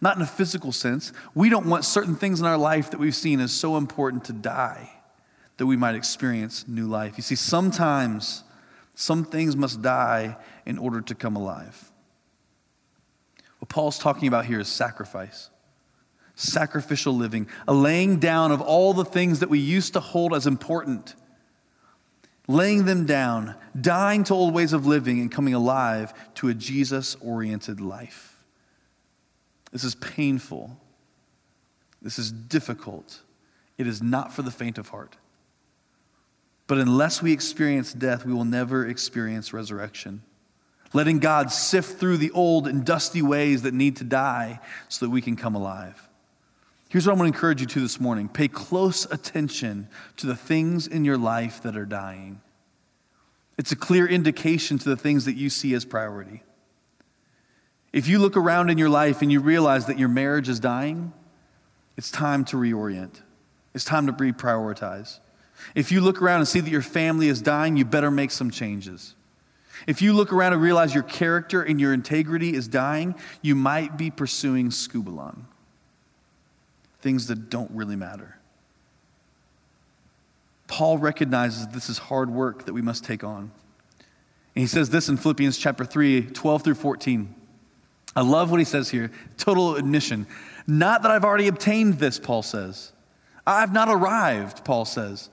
Not 0.00 0.16
in 0.16 0.22
a 0.22 0.26
physical 0.26 0.72
sense. 0.72 1.12
We 1.34 1.48
don't 1.48 1.66
want 1.66 1.84
certain 1.84 2.16
things 2.16 2.40
in 2.40 2.46
our 2.46 2.56
life 2.56 2.90
that 2.90 3.00
we've 3.00 3.14
seen 3.14 3.40
as 3.40 3.52
so 3.52 3.76
important 3.76 4.24
to 4.24 4.32
die 4.32 4.90
that 5.58 5.66
we 5.66 5.76
might 5.76 5.94
experience 5.94 6.66
new 6.66 6.86
life. 6.86 7.16
You 7.16 7.22
see, 7.22 7.34
sometimes 7.34 8.44
some 9.00 9.24
things 9.24 9.56
must 9.56 9.80
die 9.80 10.36
in 10.66 10.76
order 10.76 11.00
to 11.00 11.14
come 11.14 11.34
alive. 11.34 11.90
What 13.58 13.70
Paul's 13.70 13.98
talking 13.98 14.28
about 14.28 14.44
here 14.44 14.60
is 14.60 14.68
sacrifice, 14.68 15.48
sacrificial 16.34 17.16
living, 17.16 17.48
a 17.66 17.72
laying 17.72 18.18
down 18.18 18.52
of 18.52 18.60
all 18.60 18.92
the 18.92 19.06
things 19.06 19.40
that 19.40 19.48
we 19.48 19.58
used 19.58 19.94
to 19.94 20.00
hold 20.00 20.34
as 20.34 20.46
important, 20.46 21.14
laying 22.46 22.84
them 22.84 23.06
down, 23.06 23.54
dying 23.80 24.22
to 24.24 24.34
old 24.34 24.52
ways 24.52 24.74
of 24.74 24.84
living, 24.84 25.18
and 25.18 25.32
coming 25.32 25.54
alive 25.54 26.12
to 26.34 26.48
a 26.48 26.54
Jesus 26.54 27.16
oriented 27.22 27.80
life. 27.80 28.44
This 29.72 29.82
is 29.82 29.94
painful. 29.94 30.78
This 32.02 32.18
is 32.18 32.30
difficult. 32.30 33.22
It 33.78 33.86
is 33.86 34.02
not 34.02 34.34
for 34.34 34.42
the 34.42 34.50
faint 34.50 34.76
of 34.76 34.90
heart. 34.90 35.16
But 36.70 36.78
unless 36.78 37.20
we 37.20 37.32
experience 37.32 37.92
death, 37.92 38.24
we 38.24 38.32
will 38.32 38.44
never 38.44 38.86
experience 38.86 39.52
resurrection. 39.52 40.22
Letting 40.92 41.18
God 41.18 41.50
sift 41.50 41.98
through 41.98 42.18
the 42.18 42.30
old 42.30 42.68
and 42.68 42.84
dusty 42.84 43.22
ways 43.22 43.62
that 43.62 43.74
need 43.74 43.96
to 43.96 44.04
die 44.04 44.60
so 44.88 45.04
that 45.04 45.10
we 45.10 45.20
can 45.20 45.34
come 45.34 45.56
alive. 45.56 46.08
Here's 46.88 47.08
what 47.08 47.16
I 47.16 47.18
want 47.18 47.32
to 47.32 47.36
encourage 47.36 47.60
you 47.60 47.66
to 47.66 47.80
this 47.80 47.98
morning 47.98 48.28
pay 48.28 48.46
close 48.46 49.04
attention 49.10 49.88
to 50.18 50.28
the 50.28 50.36
things 50.36 50.86
in 50.86 51.04
your 51.04 51.18
life 51.18 51.60
that 51.64 51.76
are 51.76 51.84
dying. 51.84 52.40
It's 53.58 53.72
a 53.72 53.76
clear 53.76 54.06
indication 54.06 54.78
to 54.78 54.90
the 54.90 54.96
things 54.96 55.24
that 55.24 55.34
you 55.34 55.50
see 55.50 55.74
as 55.74 55.84
priority. 55.84 56.44
If 57.92 58.06
you 58.06 58.20
look 58.20 58.36
around 58.36 58.70
in 58.70 58.78
your 58.78 58.90
life 58.90 59.22
and 59.22 59.32
you 59.32 59.40
realize 59.40 59.86
that 59.86 59.98
your 59.98 60.08
marriage 60.08 60.48
is 60.48 60.60
dying, 60.60 61.12
it's 61.96 62.12
time 62.12 62.44
to 62.44 62.56
reorient. 62.56 63.22
It's 63.74 63.84
time 63.84 64.06
to 64.06 64.12
reprioritize. 64.12 65.18
If 65.74 65.92
you 65.92 66.00
look 66.00 66.20
around 66.20 66.40
and 66.40 66.48
see 66.48 66.60
that 66.60 66.70
your 66.70 66.82
family 66.82 67.28
is 67.28 67.40
dying, 67.40 67.76
you 67.76 67.84
better 67.84 68.10
make 68.10 68.30
some 68.30 68.50
changes. 68.50 69.14
If 69.86 70.02
you 70.02 70.12
look 70.12 70.32
around 70.32 70.52
and 70.52 70.62
realize 70.62 70.94
your 70.94 71.02
character 71.02 71.62
and 71.62 71.80
your 71.80 71.92
integrity 71.92 72.54
is 72.54 72.68
dying, 72.68 73.14
you 73.42 73.54
might 73.54 73.96
be 73.96 74.10
pursuing 74.10 74.68
skubalon, 74.68 75.44
things 77.00 77.28
that 77.28 77.48
don't 77.48 77.70
really 77.70 77.96
matter. 77.96 78.36
Paul 80.66 80.98
recognizes 80.98 81.66
this 81.68 81.88
is 81.88 81.98
hard 81.98 82.30
work 82.30 82.66
that 82.66 82.72
we 82.72 82.82
must 82.82 83.04
take 83.04 83.24
on. 83.24 83.50
And 84.54 84.62
he 84.62 84.66
says 84.66 84.90
this 84.90 85.08
in 85.08 85.16
Philippians 85.16 85.58
chapter 85.58 85.84
3, 85.84 86.22
12 86.22 86.62
through 86.62 86.74
14. 86.74 87.34
I 88.14 88.22
love 88.22 88.50
what 88.50 88.58
he 88.58 88.64
says 88.64 88.90
here 88.90 89.10
total 89.36 89.76
admission. 89.76 90.26
Not 90.66 91.02
that 91.02 91.10
I've 91.10 91.24
already 91.24 91.48
obtained 91.48 91.94
this, 91.94 92.18
Paul 92.18 92.42
says. 92.42 92.92
I've 93.46 93.72
not 93.72 93.88
arrived, 93.88 94.64
Paul 94.64 94.84
says. 94.84 95.30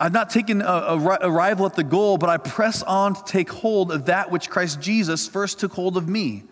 I've 0.00 0.14
not 0.14 0.30
taken 0.30 0.62
a, 0.62 0.64
a, 0.64 1.18
arrival 1.20 1.66
at 1.66 1.74
the 1.74 1.84
goal, 1.84 2.16
but 2.16 2.30
I 2.30 2.38
press 2.38 2.82
on 2.82 3.14
to 3.14 3.24
take 3.24 3.50
hold 3.50 3.92
of 3.92 4.06
that 4.06 4.30
which 4.30 4.48
Christ 4.48 4.80
Jesus 4.80 5.28
first 5.28 5.60
took 5.60 5.72
hold 5.72 5.98
of 5.98 6.08
me. 6.08 6.44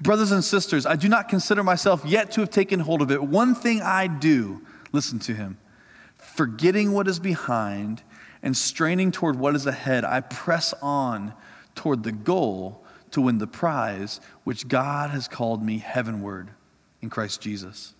Brothers 0.00 0.32
and 0.32 0.42
sisters, 0.42 0.86
I 0.86 0.96
do 0.96 1.08
not 1.08 1.28
consider 1.28 1.62
myself 1.62 2.02
yet 2.06 2.32
to 2.32 2.40
have 2.40 2.48
taken 2.48 2.80
hold 2.80 3.02
of 3.02 3.10
it. 3.10 3.22
One 3.22 3.54
thing 3.54 3.82
I 3.82 4.06
do, 4.06 4.62
listen 4.92 5.18
to 5.20 5.34
him, 5.34 5.58
forgetting 6.16 6.92
what 6.92 7.06
is 7.06 7.18
behind 7.18 8.02
and 8.42 8.56
straining 8.56 9.12
toward 9.12 9.36
what 9.36 9.54
is 9.54 9.66
ahead, 9.66 10.04
I 10.04 10.22
press 10.22 10.72
on 10.80 11.34
toward 11.74 12.04
the 12.04 12.12
goal 12.12 12.84
to 13.10 13.20
win 13.20 13.36
the 13.36 13.46
prize 13.46 14.18
which 14.44 14.66
God 14.66 15.10
has 15.10 15.28
called 15.28 15.62
me 15.62 15.76
heavenward 15.78 16.50
in 17.02 17.10
Christ 17.10 17.42
Jesus. 17.42 17.94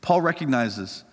Paul 0.00 0.22
recognizes 0.22 1.04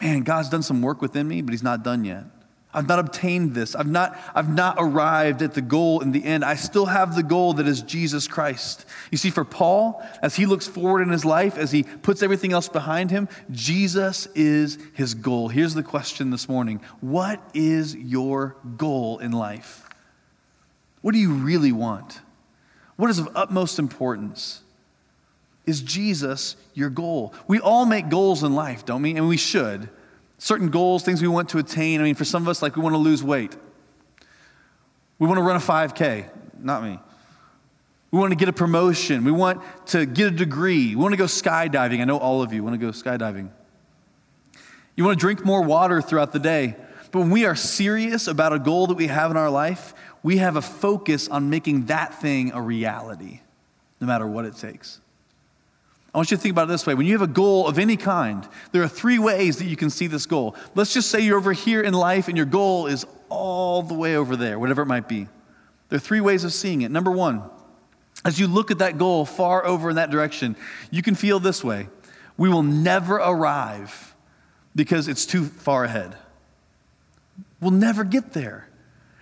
man, 0.00 0.22
God's 0.22 0.48
done 0.48 0.62
some 0.62 0.82
work 0.82 1.00
within 1.02 1.26
me, 1.28 1.42
but 1.42 1.52
He's 1.52 1.62
not 1.62 1.82
done 1.82 2.04
yet. 2.04 2.24
I've 2.72 2.86
not 2.86 3.00
obtained 3.00 3.54
this. 3.54 3.74
I've 3.74 3.88
not, 3.88 4.16
I've 4.32 4.48
not 4.48 4.76
arrived 4.78 5.42
at 5.42 5.54
the 5.54 5.60
goal 5.60 6.00
in 6.00 6.12
the 6.12 6.24
end. 6.24 6.44
I 6.44 6.54
still 6.54 6.86
have 6.86 7.16
the 7.16 7.22
goal 7.24 7.54
that 7.54 7.66
is 7.66 7.82
Jesus 7.82 8.28
Christ. 8.28 8.84
You 9.10 9.18
see, 9.18 9.30
for 9.30 9.44
Paul, 9.44 10.00
as 10.22 10.36
he 10.36 10.46
looks 10.46 10.68
forward 10.68 11.02
in 11.02 11.08
his 11.08 11.24
life, 11.24 11.58
as 11.58 11.72
he 11.72 11.82
puts 11.82 12.22
everything 12.22 12.52
else 12.52 12.68
behind 12.68 13.10
him, 13.10 13.28
Jesus 13.50 14.26
is 14.36 14.78
his 14.94 15.14
goal. 15.14 15.48
Here's 15.48 15.74
the 15.74 15.82
question 15.82 16.30
this 16.30 16.48
morning 16.48 16.80
What 17.00 17.42
is 17.54 17.96
your 17.96 18.56
goal 18.76 19.18
in 19.18 19.32
life? 19.32 19.88
What 21.00 21.12
do 21.12 21.18
you 21.18 21.32
really 21.32 21.72
want? 21.72 22.20
What 22.94 23.10
is 23.10 23.18
of 23.18 23.30
utmost 23.34 23.80
importance? 23.80 24.62
Is 25.70 25.82
Jesus 25.82 26.56
your 26.74 26.90
goal? 26.90 27.32
We 27.46 27.60
all 27.60 27.86
make 27.86 28.08
goals 28.08 28.42
in 28.42 28.56
life, 28.56 28.84
don't 28.84 29.02
we? 29.02 29.14
And 29.14 29.28
we 29.28 29.36
should. 29.36 29.88
Certain 30.36 30.68
goals, 30.68 31.04
things 31.04 31.22
we 31.22 31.28
want 31.28 31.50
to 31.50 31.58
attain. 31.58 32.00
I 32.00 32.02
mean, 32.02 32.16
for 32.16 32.24
some 32.24 32.42
of 32.42 32.48
us, 32.48 32.60
like 32.60 32.74
we 32.74 32.82
want 32.82 32.94
to 32.94 32.98
lose 32.98 33.22
weight. 33.22 33.56
We 35.20 35.28
want 35.28 35.38
to 35.38 35.44
run 35.44 35.54
a 35.54 35.60
5K. 35.60 36.28
Not 36.58 36.82
me. 36.82 36.98
We 38.10 38.18
want 38.18 38.32
to 38.32 38.36
get 38.36 38.48
a 38.48 38.52
promotion. 38.52 39.22
We 39.22 39.30
want 39.30 39.62
to 39.86 40.06
get 40.06 40.26
a 40.26 40.32
degree. 40.32 40.96
We 40.96 41.00
want 41.00 41.12
to 41.12 41.16
go 41.16 41.26
skydiving. 41.26 42.00
I 42.00 42.04
know 42.04 42.18
all 42.18 42.42
of 42.42 42.52
you 42.52 42.64
want 42.64 42.74
to 42.74 42.84
go 42.84 42.90
skydiving. 42.90 43.50
You 44.96 45.04
want 45.04 45.16
to 45.16 45.20
drink 45.20 45.44
more 45.44 45.62
water 45.62 46.02
throughout 46.02 46.32
the 46.32 46.40
day. 46.40 46.74
But 47.12 47.20
when 47.20 47.30
we 47.30 47.44
are 47.44 47.54
serious 47.54 48.26
about 48.26 48.52
a 48.52 48.58
goal 48.58 48.88
that 48.88 48.96
we 48.96 49.06
have 49.06 49.30
in 49.30 49.36
our 49.36 49.50
life, 49.50 49.94
we 50.24 50.38
have 50.38 50.56
a 50.56 50.62
focus 50.62 51.28
on 51.28 51.48
making 51.48 51.86
that 51.86 52.20
thing 52.20 52.50
a 52.50 52.60
reality, 52.60 53.42
no 54.00 54.08
matter 54.08 54.26
what 54.26 54.46
it 54.46 54.56
takes. 54.56 55.00
I 56.12 56.18
want 56.18 56.30
you 56.30 56.36
to 56.36 56.42
think 56.42 56.52
about 56.52 56.64
it 56.64 56.68
this 56.72 56.86
way. 56.86 56.94
When 56.94 57.06
you 57.06 57.12
have 57.12 57.22
a 57.22 57.32
goal 57.32 57.68
of 57.68 57.78
any 57.78 57.96
kind, 57.96 58.46
there 58.72 58.82
are 58.82 58.88
three 58.88 59.18
ways 59.18 59.58
that 59.58 59.66
you 59.66 59.76
can 59.76 59.90
see 59.90 60.08
this 60.08 60.26
goal. 60.26 60.56
Let's 60.74 60.92
just 60.92 61.10
say 61.10 61.20
you're 61.20 61.38
over 61.38 61.52
here 61.52 61.80
in 61.80 61.94
life 61.94 62.26
and 62.26 62.36
your 62.36 62.46
goal 62.46 62.86
is 62.86 63.06
all 63.28 63.82
the 63.82 63.94
way 63.94 64.16
over 64.16 64.34
there, 64.34 64.58
whatever 64.58 64.82
it 64.82 64.86
might 64.86 65.08
be. 65.08 65.28
There 65.88 65.96
are 65.96 66.00
three 66.00 66.20
ways 66.20 66.42
of 66.42 66.52
seeing 66.52 66.82
it. 66.82 66.90
Number 66.90 67.12
one, 67.12 67.42
as 68.24 68.40
you 68.40 68.48
look 68.48 68.70
at 68.70 68.78
that 68.78 68.98
goal 68.98 69.24
far 69.24 69.64
over 69.64 69.90
in 69.90 69.96
that 69.96 70.10
direction, 70.10 70.56
you 70.90 71.02
can 71.02 71.14
feel 71.14 71.38
this 71.38 71.62
way 71.62 71.88
we 72.36 72.48
will 72.48 72.62
never 72.62 73.16
arrive 73.16 74.14
because 74.74 75.08
it's 75.08 75.26
too 75.26 75.44
far 75.44 75.84
ahead. 75.84 76.16
We'll 77.60 77.70
never 77.70 78.02
get 78.02 78.32
there. 78.32 78.69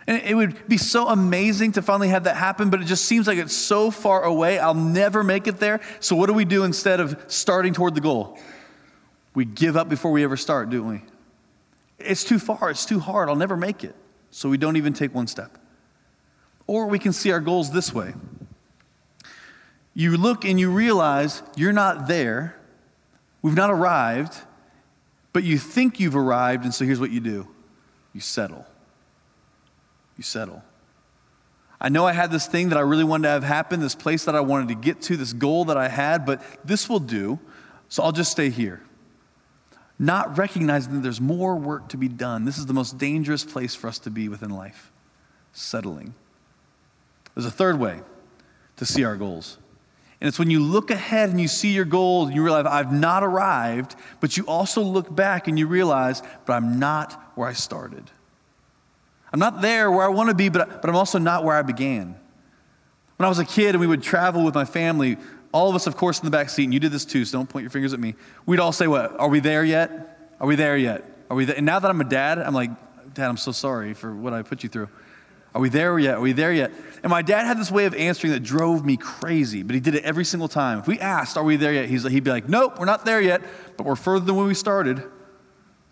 And 0.08 0.22
it 0.22 0.34
would 0.34 0.66
be 0.66 0.78
so 0.78 1.06
amazing 1.08 1.72
to 1.72 1.82
finally 1.82 2.08
have 2.08 2.24
that 2.24 2.34
happen, 2.34 2.70
but 2.70 2.80
it 2.80 2.86
just 2.86 3.04
seems 3.04 3.26
like 3.26 3.36
it's 3.36 3.54
so 3.54 3.90
far 3.90 4.24
away. 4.24 4.58
I'll 4.58 4.72
never 4.72 5.22
make 5.22 5.46
it 5.46 5.58
there. 5.58 5.82
So, 6.00 6.16
what 6.16 6.28
do 6.28 6.32
we 6.32 6.46
do 6.46 6.64
instead 6.64 6.98
of 6.98 7.22
starting 7.28 7.74
toward 7.74 7.94
the 7.94 8.00
goal? 8.00 8.38
We 9.34 9.44
give 9.44 9.76
up 9.76 9.90
before 9.90 10.10
we 10.10 10.24
ever 10.24 10.38
start, 10.38 10.70
don't 10.70 10.88
we? 10.88 11.02
It's 11.98 12.24
too 12.24 12.38
far. 12.38 12.70
It's 12.70 12.86
too 12.86 13.00
hard. 13.00 13.28
I'll 13.28 13.36
never 13.36 13.54
make 13.54 13.84
it. 13.84 13.94
So, 14.30 14.48
we 14.48 14.56
don't 14.56 14.76
even 14.78 14.94
take 14.94 15.14
one 15.14 15.26
step. 15.26 15.58
Or 16.66 16.86
we 16.86 16.98
can 16.98 17.12
see 17.12 17.30
our 17.30 17.40
goals 17.40 17.70
this 17.70 17.92
way 17.92 18.14
you 19.92 20.16
look 20.16 20.46
and 20.46 20.58
you 20.58 20.70
realize 20.70 21.42
you're 21.54 21.72
not 21.72 22.08
there, 22.08 22.56
we've 23.42 23.56
not 23.56 23.70
arrived, 23.70 24.40
but 25.34 25.44
you 25.44 25.58
think 25.58 26.00
you've 26.00 26.16
arrived, 26.16 26.64
and 26.64 26.72
so 26.72 26.86
here's 26.86 27.00
what 27.00 27.10
you 27.10 27.20
do 27.20 27.46
you 28.14 28.20
settle. 28.20 28.64
You 30.18 30.24
settle. 30.24 30.62
I 31.80 31.88
know 31.88 32.04
I 32.06 32.12
had 32.12 32.30
this 32.30 32.46
thing 32.46 32.70
that 32.70 32.76
I 32.76 32.82
really 32.82 33.04
wanted 33.04 33.22
to 33.22 33.30
have 33.30 33.44
happen, 33.44 33.80
this 33.80 33.94
place 33.94 34.24
that 34.24 34.34
I 34.34 34.40
wanted 34.40 34.68
to 34.68 34.74
get 34.74 35.00
to, 35.02 35.16
this 35.16 35.32
goal 35.32 35.66
that 35.66 35.76
I 35.76 35.88
had, 35.88 36.26
but 36.26 36.42
this 36.64 36.88
will 36.88 36.98
do, 36.98 37.38
so 37.88 38.02
I'll 38.02 38.12
just 38.12 38.32
stay 38.32 38.50
here. 38.50 38.82
Not 39.96 40.36
recognizing 40.36 40.94
that 40.94 41.02
there's 41.02 41.20
more 41.20 41.56
work 41.56 41.88
to 41.90 41.96
be 41.96 42.08
done. 42.08 42.44
This 42.44 42.58
is 42.58 42.66
the 42.66 42.74
most 42.74 42.98
dangerous 42.98 43.44
place 43.44 43.74
for 43.74 43.86
us 43.86 43.98
to 44.00 44.10
be 44.10 44.28
within 44.28 44.50
life 44.50 44.92
settling. 45.52 46.14
There's 47.34 47.46
a 47.46 47.50
third 47.50 47.78
way 47.78 48.00
to 48.76 48.84
see 48.84 49.04
our 49.04 49.16
goals. 49.16 49.58
And 50.20 50.26
it's 50.26 50.38
when 50.38 50.50
you 50.50 50.60
look 50.60 50.90
ahead 50.90 51.30
and 51.30 51.40
you 51.40 51.46
see 51.46 51.72
your 51.72 51.84
goals 51.84 52.28
and 52.28 52.36
you 52.36 52.42
realize, 52.42 52.66
I've 52.66 52.92
not 52.92 53.22
arrived, 53.22 53.94
but 54.20 54.36
you 54.36 54.44
also 54.46 54.82
look 54.82 55.14
back 55.14 55.46
and 55.46 55.56
you 55.56 55.68
realize, 55.68 56.22
but 56.44 56.54
I'm 56.54 56.80
not 56.80 57.32
where 57.36 57.48
I 57.48 57.52
started. 57.52 58.10
I'm 59.32 59.40
not 59.40 59.60
there 59.60 59.90
where 59.90 60.04
I 60.04 60.08
want 60.08 60.30
to 60.30 60.34
be, 60.34 60.48
but, 60.48 60.80
but 60.80 60.88
I'm 60.88 60.96
also 60.96 61.18
not 61.18 61.44
where 61.44 61.56
I 61.56 61.62
began. 61.62 62.16
When 63.16 63.26
I 63.26 63.28
was 63.28 63.38
a 63.38 63.44
kid 63.44 63.70
and 63.70 63.80
we 63.80 63.86
would 63.86 64.02
travel 64.02 64.44
with 64.44 64.54
my 64.54 64.64
family, 64.64 65.18
all 65.52 65.68
of 65.68 65.74
us, 65.74 65.86
of 65.86 65.96
course, 65.96 66.18
in 66.20 66.24
the 66.24 66.30
back 66.30 66.50
seat, 66.50 66.64
and 66.64 66.74
you 66.74 66.80
did 66.80 66.92
this 66.92 67.04
too, 67.04 67.24
so 67.24 67.38
don't 67.38 67.48
point 67.48 67.62
your 67.62 67.70
fingers 67.70 67.92
at 67.92 68.00
me. 68.00 68.14
We'd 68.46 68.60
all 68.60 68.72
say, 68.72 68.86
What? 68.86 69.18
Are 69.18 69.28
we 69.28 69.40
there 69.40 69.64
yet? 69.64 70.34
Are 70.40 70.46
we 70.46 70.56
there 70.56 70.76
yet? 70.76 71.04
Are 71.30 71.36
we 71.36 71.44
there? 71.44 71.56
And 71.56 71.66
now 71.66 71.78
that 71.78 71.90
I'm 71.90 72.00
a 72.00 72.04
dad, 72.04 72.38
I'm 72.38 72.54
like, 72.54 72.70
Dad, 73.14 73.28
I'm 73.28 73.36
so 73.36 73.52
sorry 73.52 73.94
for 73.94 74.14
what 74.14 74.32
I 74.32 74.42
put 74.42 74.62
you 74.62 74.68
through. 74.68 74.88
Are 75.54 75.60
we 75.60 75.70
there 75.70 75.98
yet? 75.98 76.16
Are 76.16 76.20
we 76.20 76.32
there 76.32 76.52
yet? 76.52 76.70
And 77.02 77.10
my 77.10 77.22
dad 77.22 77.46
had 77.46 77.58
this 77.58 77.70
way 77.70 77.86
of 77.86 77.94
answering 77.94 78.32
that 78.32 78.44
drove 78.44 78.84
me 78.84 78.96
crazy, 78.96 79.62
but 79.62 79.74
he 79.74 79.80
did 79.80 79.94
it 79.94 80.04
every 80.04 80.24
single 80.24 80.48
time. 80.48 80.78
If 80.78 80.86
we 80.86 81.00
asked, 81.00 81.36
Are 81.36 81.42
we 81.42 81.56
there 81.56 81.72
yet? 81.72 81.88
He's, 81.88 82.04
he'd 82.04 82.24
be 82.24 82.30
like, 82.30 82.48
Nope, 82.48 82.78
we're 82.78 82.84
not 82.84 83.04
there 83.04 83.20
yet, 83.20 83.42
but 83.76 83.84
we're 83.84 83.96
further 83.96 84.24
than 84.24 84.36
when 84.36 84.46
we 84.46 84.54
started. 84.54 85.02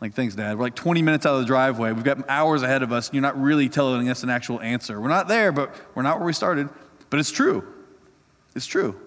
Like, 0.01 0.13
thanks, 0.15 0.35
Dad. 0.35 0.59
We're 0.59 0.65
like 0.65 0.75
20 0.75 1.01
minutes 1.03 1.25
out 1.25 1.35
of 1.35 1.41
the 1.41 1.47
driveway. 1.47 1.93
We've 1.93 2.05
got 2.05 2.29
hours 2.29 2.63
ahead 2.63 2.83
of 2.83 2.93
us, 2.93 3.09
and 3.09 3.15
you're 3.15 3.23
not 3.23 3.41
really 3.41 3.69
telling 3.69 4.09
us 4.09 4.23
an 4.23 4.31
actual 4.31 4.61
answer. 4.61 5.01
We're 5.01 5.09
not 5.09 5.27
there, 5.27 5.53
but 5.53 5.75
we're 5.95 6.03
not 6.03 6.19
where 6.19 6.27
we 6.27 6.35
started. 6.35 6.69
But 7.09 7.21
it's 7.21 7.31
true. 7.31 7.67
It's 8.55 8.67
true. 8.67 9.01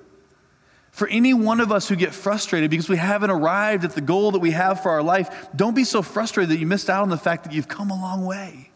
For 0.91 1.07
any 1.07 1.33
one 1.33 1.59
of 1.59 1.71
us 1.71 1.87
who 1.87 1.95
get 1.95 2.13
frustrated 2.13 2.71
because 2.71 2.89
we 2.89 2.97
haven't 2.97 3.29
arrived 3.29 3.83
at 3.85 3.91
the 3.91 4.01
goal 4.01 4.31
that 4.31 4.39
we 4.39 4.51
have 4.51 4.81
for 4.81 4.89
our 4.89 5.03
life, 5.03 5.47
don't 5.55 5.75
be 5.75 5.83
so 5.83 6.01
frustrated 6.01 6.49
that 6.49 6.59
you 6.59 6.65
missed 6.65 6.89
out 6.89 7.03
on 7.03 7.09
the 7.09 7.17
fact 7.17 7.43
that 7.43 7.53
you've 7.53 7.67
come 7.67 7.91
a 7.91 8.01
long 8.01 8.25
way, 8.25 8.71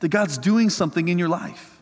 that 0.00 0.08
God's 0.08 0.38
doing 0.38 0.70
something 0.70 1.08
in 1.08 1.18
your 1.18 1.28
life. 1.28 1.80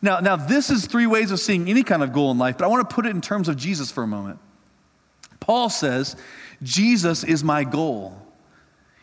Now, 0.00 0.20
now 0.20 0.36
this 0.36 0.70
is 0.70 0.86
three 0.86 1.06
ways 1.06 1.30
of 1.30 1.38
seeing 1.38 1.68
any 1.68 1.82
kind 1.82 2.02
of 2.02 2.12
goal 2.12 2.30
in 2.30 2.38
life, 2.38 2.56
but 2.56 2.64
I 2.64 2.68
want 2.68 2.88
to 2.88 2.94
put 2.94 3.04
it 3.04 3.10
in 3.10 3.20
terms 3.20 3.48
of 3.48 3.56
Jesus 3.56 3.90
for 3.90 4.02
a 4.02 4.06
moment. 4.06 4.38
Paul 5.38 5.68
says, 5.68 6.16
Jesus 6.62 7.24
is 7.24 7.44
my 7.44 7.64
goal. 7.64 8.21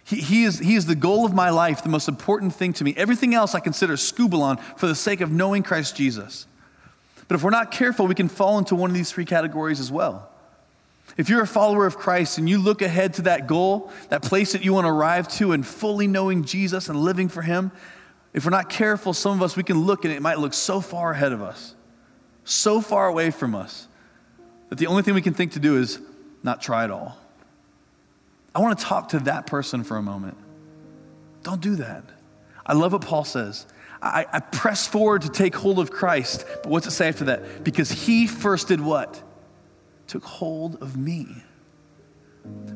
He, 0.10 0.44
is, 0.44 0.58
he 0.58 0.74
is 0.74 0.88
the 0.88 0.96
goal 0.96 1.24
of 1.24 1.36
my 1.36 1.52
life, 1.52 1.84
the 1.84 1.90
most 1.90 2.08
important 2.08 2.56
thing 2.56 2.74
to 2.74 2.84
me. 2.84 2.96
Everything 2.98 3.36
else 3.36 3.54
I 3.54 3.60
consider 3.60 3.94
skubalon 3.94 4.60
for 4.76 4.88
the 4.88 4.96
sake 4.96 5.22
of 5.22 5.32
knowing 5.32 5.62
Christ 5.62 5.96
Jesus. 5.96 6.48
But 7.28 7.36
if 7.36 7.44
we're 7.44 7.52
not 7.52 7.70
careful, 7.70 8.08
we 8.08 8.16
can 8.16 8.28
fall 8.28 8.58
into 8.58 8.74
one 8.74 8.90
of 8.90 8.96
these 8.96 9.12
three 9.12 9.26
categories 9.26 9.80
as 9.80 9.92
well. 9.92 10.28
If 11.16 11.30
you're 11.30 11.44
a 11.44 11.48
follower 11.48 11.86
of 11.86 11.98
Christ 11.98 12.40
and 12.40 12.50
you 12.50 12.58
look 12.58 12.82
ahead 12.82 13.14
to 13.16 13.22
that 13.24 13.46
goal, 13.46 13.92
that 14.10 14.24
place 14.24 14.54
that 14.54 14.64
you 14.64 14.74
want 14.74 14.86
to 14.86 14.92
arrive 14.92 15.28
to, 15.34 15.52
and 15.52 15.66
fully 15.66 16.08
knowing 16.08 16.44
Jesus 16.44 16.90
and 16.90 17.00
living 17.00 17.30
for 17.30 17.44
Him, 17.44 17.72
if 18.34 18.46
we're 18.46 18.52
not 18.52 18.68
careful, 18.68 19.14
some 19.14 19.34
of 19.34 19.44
us, 19.44 19.56
we 19.56 19.64
can 19.64 19.80
look 19.82 20.06
and 20.06 20.14
it 20.14 20.24
might 20.24 20.40
look 20.40 20.56
so 20.56 20.82
far 20.82 21.12
ahead 21.12 21.34
of 21.34 21.44
us, 21.44 21.76
so 22.46 22.82
far 22.82 23.08
away 23.08 23.30
from 23.30 23.54
us, 23.54 23.88
that 24.70 24.80
the 24.80 24.88
only 24.88 25.04
thing 25.04 25.14
we 25.14 25.22
can 25.22 25.36
think 25.36 25.52
to 25.52 25.60
do 25.60 25.78
is 25.78 26.00
not 26.42 26.64
try 26.64 26.84
at 26.84 26.90
all. 26.90 27.16
I 28.54 28.60
want 28.60 28.80
to 28.80 28.86
talk 28.86 29.10
to 29.10 29.20
that 29.22 29.48
person 29.48 29.84
for 29.84 29.98
a 29.98 30.02
moment. 30.02 30.38
Don't 31.44 31.62
do 31.62 31.76
that. 31.78 32.04
I 32.66 32.74
love 32.74 32.94
what 32.94 33.02
Paul 33.02 33.24
says. 33.24 33.66
I, 34.02 34.26
I, 34.32 34.40
press 34.40 34.88
forward 34.88 35.24
to 35.24 35.30
take 35.30 35.56
hold 35.56 35.78
of 35.78 35.92
Christ. 35.92 36.46
But 36.64 36.68
what's 36.68 36.88
it 36.88 36.92
say 36.92 37.10
after 37.10 37.26
that? 37.26 37.64
Because 37.64 37.92
he 37.92 38.28
first 38.28 38.70
did 38.70 38.80
what? 38.80 39.22
Took 40.08 40.24
hold 40.24 40.82
of 40.82 40.96
me. 40.96 41.28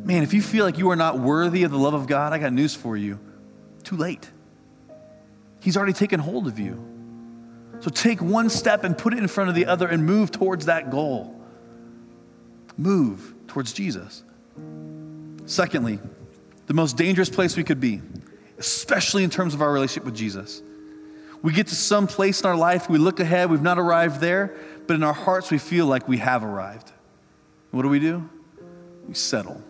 Man, 0.03 0.23
if 0.23 0.33
you 0.33 0.41
feel 0.41 0.65
like 0.65 0.77
you 0.77 0.89
are 0.91 0.95
not 0.95 1.19
worthy 1.19 1.63
of 1.63 1.71
the 1.71 1.77
love 1.77 1.93
of 1.93 2.07
God, 2.07 2.33
I 2.33 2.39
got 2.39 2.51
news 2.51 2.75
for 2.75 2.97
you. 2.97 3.19
Too 3.83 3.95
late. 3.95 4.29
He's 5.62 5.77
already 5.77 5.93
taken 5.93 6.19
hold 6.19 6.47
of 6.47 6.59
you. 6.59 6.83
So 7.79 7.89
take 7.89 8.21
one 8.21 8.49
step 8.49 8.83
and 8.83 8.97
put 8.97 9.13
it 9.13 9.19
in 9.19 9.27
front 9.27 9.49
of 9.49 9.55
the 9.55 9.65
other 9.65 9.88
and 9.88 10.05
move 10.05 10.31
towards 10.31 10.65
that 10.65 10.89
goal. 10.89 11.41
Move 12.77 13.33
towards 13.47 13.71
Jesus. 13.71 14.23
Secondly, 15.45 15.99
the 16.67 16.73
most 16.73 16.97
dangerous 16.97 17.29
place 17.29 17.58
we 17.58 17.63
could 17.63 17.79
be, 17.79 18.01
especially 18.58 19.23
in 19.23 19.29
terms 19.29 19.53
of 19.53 19.62
our 19.62 19.71
relationship 19.71 20.06
with 20.06 20.15
Jesus. 20.15 20.62
We 21.41 21.51
get 21.51 21.67
to 21.67 21.75
some 21.75 22.08
place 22.08 22.41
in 22.41 22.47
our 22.47 22.56
life, 22.56 22.89
we 22.89 22.97
look 22.97 23.19
ahead, 23.19 23.49
we've 23.49 23.62
not 23.62 23.77
arrived 23.77 24.21
there, 24.21 24.56
but 24.88 24.95
in 24.95 25.03
our 25.03 25.13
hearts 25.13 25.51
we 25.51 25.58
feel 25.58 25.86
like 25.86 26.08
we 26.08 26.17
have 26.19 26.43
arrived. 26.43 26.91
What 27.71 27.82
do 27.82 27.89
we 27.89 27.99
do? 27.99 28.29
We 29.08 29.13
settle. 29.13 29.62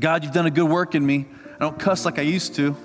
God, 0.00 0.24
you've 0.24 0.32
done 0.32 0.46
a 0.46 0.50
good 0.50 0.68
work 0.68 0.94
in 0.96 1.06
me. 1.06 1.26
I 1.54 1.58
don't 1.58 1.78
cuss 1.78 2.04
like 2.04 2.18
I 2.18 2.22
used 2.22 2.56
to. 2.56 2.76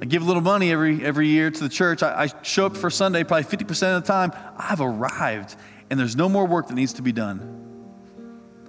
I 0.00 0.06
give 0.06 0.22
a 0.22 0.24
little 0.24 0.42
money 0.42 0.72
every, 0.72 1.04
every 1.04 1.28
year 1.28 1.50
to 1.50 1.62
the 1.62 1.68
church. 1.68 2.02
I, 2.02 2.24
I 2.24 2.42
show 2.42 2.66
up 2.66 2.76
for 2.76 2.88
Sunday 2.90 3.24
probably 3.24 3.44
50% 3.44 3.96
of 3.96 4.02
the 4.02 4.06
time. 4.06 4.32
I've 4.56 4.80
arrived, 4.80 5.56
and 5.90 6.00
there's 6.00 6.16
no 6.16 6.28
more 6.28 6.46
work 6.46 6.68
that 6.68 6.74
needs 6.74 6.94
to 6.94 7.02
be 7.02 7.12
done. 7.12 7.60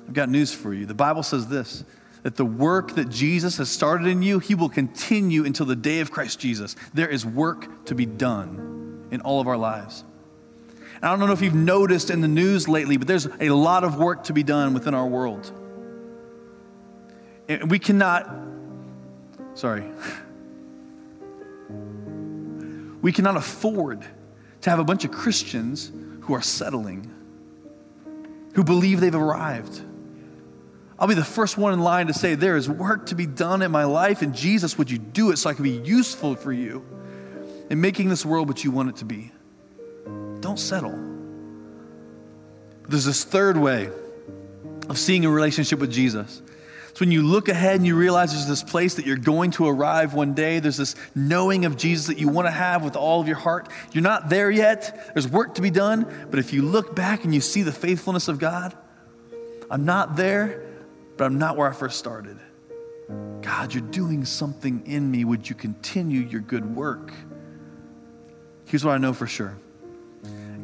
I've 0.07 0.13
got 0.13 0.29
news 0.29 0.53
for 0.53 0.73
you. 0.73 0.85
The 0.85 0.93
Bible 0.93 1.23
says 1.23 1.47
this 1.47 1.85
that 2.25 2.37
the 2.37 2.45
work 2.45 2.95
that 2.95 3.07
Jesus 3.07 3.57
has 3.57 3.69
started 3.69 4.07
in 4.07 4.23
you, 4.23 4.39
he 4.39 4.55
will 4.55 4.67
continue 4.67 5.45
until 5.45 5.67
the 5.67 5.75
day 5.75 5.99
of 5.99 6.09
Christ 6.09 6.39
Jesus. 6.39 6.75
There 6.91 7.07
is 7.07 7.23
work 7.23 7.85
to 7.85 7.93
be 7.93 8.07
done 8.07 9.07
in 9.11 9.21
all 9.21 9.39
of 9.39 9.47
our 9.47 9.57
lives. 9.57 10.03
And 10.95 11.05
I 11.05 11.15
don't 11.15 11.19
know 11.19 11.33
if 11.33 11.43
you've 11.43 11.53
noticed 11.53 12.09
in 12.09 12.21
the 12.21 12.27
news 12.27 12.67
lately, 12.67 12.97
but 12.97 13.07
there's 13.07 13.27
a 13.39 13.49
lot 13.49 13.83
of 13.83 13.99
work 13.99 14.23
to 14.23 14.33
be 14.33 14.41
done 14.41 14.73
within 14.73 14.95
our 14.95 15.05
world. 15.05 15.51
And 17.47 17.69
we 17.69 17.77
cannot, 17.77 18.27
sorry. 19.53 19.85
We 23.03 23.11
cannot 23.11 23.37
afford 23.37 24.03
to 24.61 24.69
have 24.71 24.79
a 24.79 24.83
bunch 24.83 25.05
of 25.05 25.11
Christians 25.11 25.91
who 26.21 26.33
are 26.33 26.41
settling, 26.41 27.13
who 28.55 28.63
believe 28.63 28.99
they've 28.99 29.13
arrived. 29.13 29.79
I'll 30.97 31.07
be 31.07 31.13
the 31.13 31.25
first 31.25 31.57
one 31.57 31.73
in 31.73 31.81
line 31.81 32.07
to 32.07 32.13
say, 32.13 32.35
There 32.35 32.55
is 32.55 32.69
work 32.69 33.07
to 33.07 33.15
be 33.15 33.25
done 33.25 33.61
in 33.61 33.71
my 33.71 33.83
life, 33.83 34.21
and 34.21 34.33
Jesus, 34.33 34.77
would 34.77 34.89
you 34.89 34.97
do 34.97 35.31
it 35.31 35.37
so 35.37 35.49
I 35.49 35.53
can 35.53 35.63
be 35.63 35.71
useful 35.71 36.35
for 36.35 36.53
you 36.53 36.85
in 37.69 37.81
making 37.81 38.09
this 38.09 38.25
world 38.25 38.47
what 38.47 38.63
you 38.63 38.71
want 38.71 38.89
it 38.89 38.95
to 38.97 39.05
be? 39.05 39.31
Don't 40.39 40.59
settle. 40.59 40.97
There's 42.87 43.05
this 43.05 43.23
third 43.23 43.57
way 43.57 43.89
of 44.87 44.97
seeing 44.97 45.25
a 45.25 45.29
relationship 45.29 45.79
with 45.79 45.91
Jesus. 45.91 46.41
It's 46.89 46.99
when 47.01 47.11
you 47.11 47.23
look 47.23 47.49
ahead 47.49 47.75
and 47.75 47.85
you 47.85 47.97
realize 47.97 48.31
there's 48.31 48.47
this 48.47 48.63
place 48.63 48.93
that 48.95 49.05
you're 49.05 49.17
going 49.17 49.51
to 49.51 49.67
arrive 49.67 50.13
one 50.13 50.33
day. 50.33 50.59
There's 50.59 50.77
this 50.77 50.95
knowing 51.13 51.65
of 51.65 51.75
Jesus 51.75 52.07
that 52.07 52.17
you 52.17 52.29
want 52.29 52.47
to 52.47 52.51
have 52.51 52.85
with 52.85 52.95
all 52.95 53.19
of 53.19 53.27
your 53.27 53.35
heart. 53.35 53.67
You're 53.91 54.01
not 54.03 54.29
there 54.29 54.49
yet. 54.49 55.11
There's 55.13 55.27
work 55.27 55.55
to 55.55 55.61
be 55.61 55.71
done. 55.71 56.27
But 56.29 56.39
if 56.39 56.53
you 56.53 56.61
look 56.61 56.95
back 56.95 57.25
and 57.25 57.35
you 57.35 57.41
see 57.41 57.63
the 57.63 57.73
faithfulness 57.73 58.29
of 58.29 58.39
God, 58.39 58.73
I'm 59.69 59.83
not 59.83 60.15
there, 60.15 60.63
but 61.17 61.25
I'm 61.25 61.37
not 61.37 61.57
where 61.57 61.69
I 61.69 61.73
first 61.73 61.97
started. 61.97 62.37
God, 63.41 63.73
you're 63.73 63.83
doing 63.83 64.25
something 64.25 64.85
in 64.85 65.09
me. 65.09 65.25
Would 65.25 65.47
you 65.49 65.55
continue 65.55 66.21
your 66.21 66.41
good 66.41 66.75
work? 66.75 67.13
Here's 68.65 68.83
what 68.83 68.93
I 68.93 68.97
know 68.97 69.13
for 69.13 69.27
sure 69.27 69.57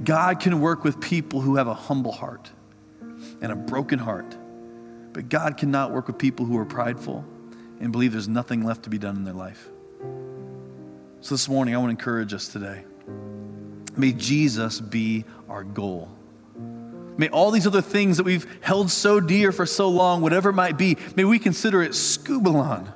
God 0.03 0.39
can 0.39 0.59
work 0.59 0.83
with 0.83 0.99
people 0.99 1.41
who 1.41 1.57
have 1.57 1.67
a 1.67 1.73
humble 1.73 2.11
heart 2.11 2.49
and 3.41 3.51
a 3.51 3.55
broken 3.55 3.99
heart 3.99 4.35
but 5.13 5.29
God 5.29 5.57
cannot 5.57 5.91
work 5.91 6.07
with 6.07 6.17
people 6.17 6.45
who 6.45 6.57
are 6.57 6.65
prideful 6.65 7.25
and 7.79 7.91
believe 7.91 8.11
there's 8.11 8.27
nothing 8.27 8.63
left 8.63 8.83
to 8.83 8.89
be 8.89 8.97
done 8.97 9.15
in 9.15 9.23
their 9.23 9.33
life. 9.33 9.69
So 11.21 11.35
this 11.35 11.49
morning, 11.49 11.75
I 11.75 11.77
want 11.77 11.89
to 11.89 11.91
encourage 11.91 12.33
us 12.33 12.47
today. 12.47 12.83
May 13.97 14.13
Jesus 14.13 14.79
be 14.79 15.25
our 15.49 15.63
goal. 15.63 16.09
May 17.21 17.29
all 17.29 17.51
these 17.51 17.67
other 17.67 17.83
things 17.83 18.17
that 18.17 18.23
we've 18.23 18.47
held 18.61 18.89
so 18.89 19.19
dear 19.19 19.51
for 19.51 19.67
so 19.67 19.89
long, 19.89 20.21
whatever 20.21 20.49
it 20.49 20.53
might 20.53 20.75
be, 20.75 20.97
may 21.15 21.23
we 21.23 21.37
consider 21.37 21.83
it 21.83 21.91
skubalon 21.91 22.91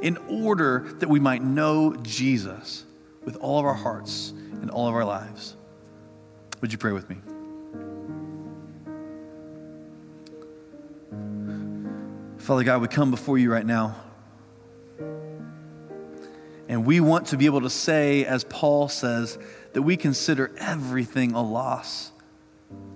in 0.00 0.16
order 0.30 0.86
that 1.00 1.10
we 1.10 1.20
might 1.20 1.42
know 1.42 1.94
Jesus 1.96 2.86
with 3.26 3.36
all 3.36 3.58
of 3.58 3.66
our 3.66 3.74
hearts 3.74 4.32
and 4.62 4.70
all 4.70 4.88
of 4.88 4.94
our 4.94 5.04
lives. 5.04 5.56
Would 6.62 6.72
you 6.72 6.78
pray 6.78 6.92
with 6.92 7.10
me? 7.10 7.16
Father 12.38 12.64
God, 12.64 12.80
we 12.80 12.88
come 12.88 13.10
before 13.10 13.36
you 13.36 13.52
right 13.52 13.66
now. 13.66 13.94
And 16.66 16.86
we 16.86 17.00
want 17.00 17.26
to 17.26 17.36
be 17.36 17.44
able 17.44 17.60
to 17.60 17.68
say, 17.68 18.24
as 18.24 18.42
Paul 18.42 18.88
says, 18.88 19.38
that 19.74 19.82
we 19.82 19.98
consider 19.98 20.50
everything 20.56 21.34
a 21.34 21.42
loss 21.42 22.12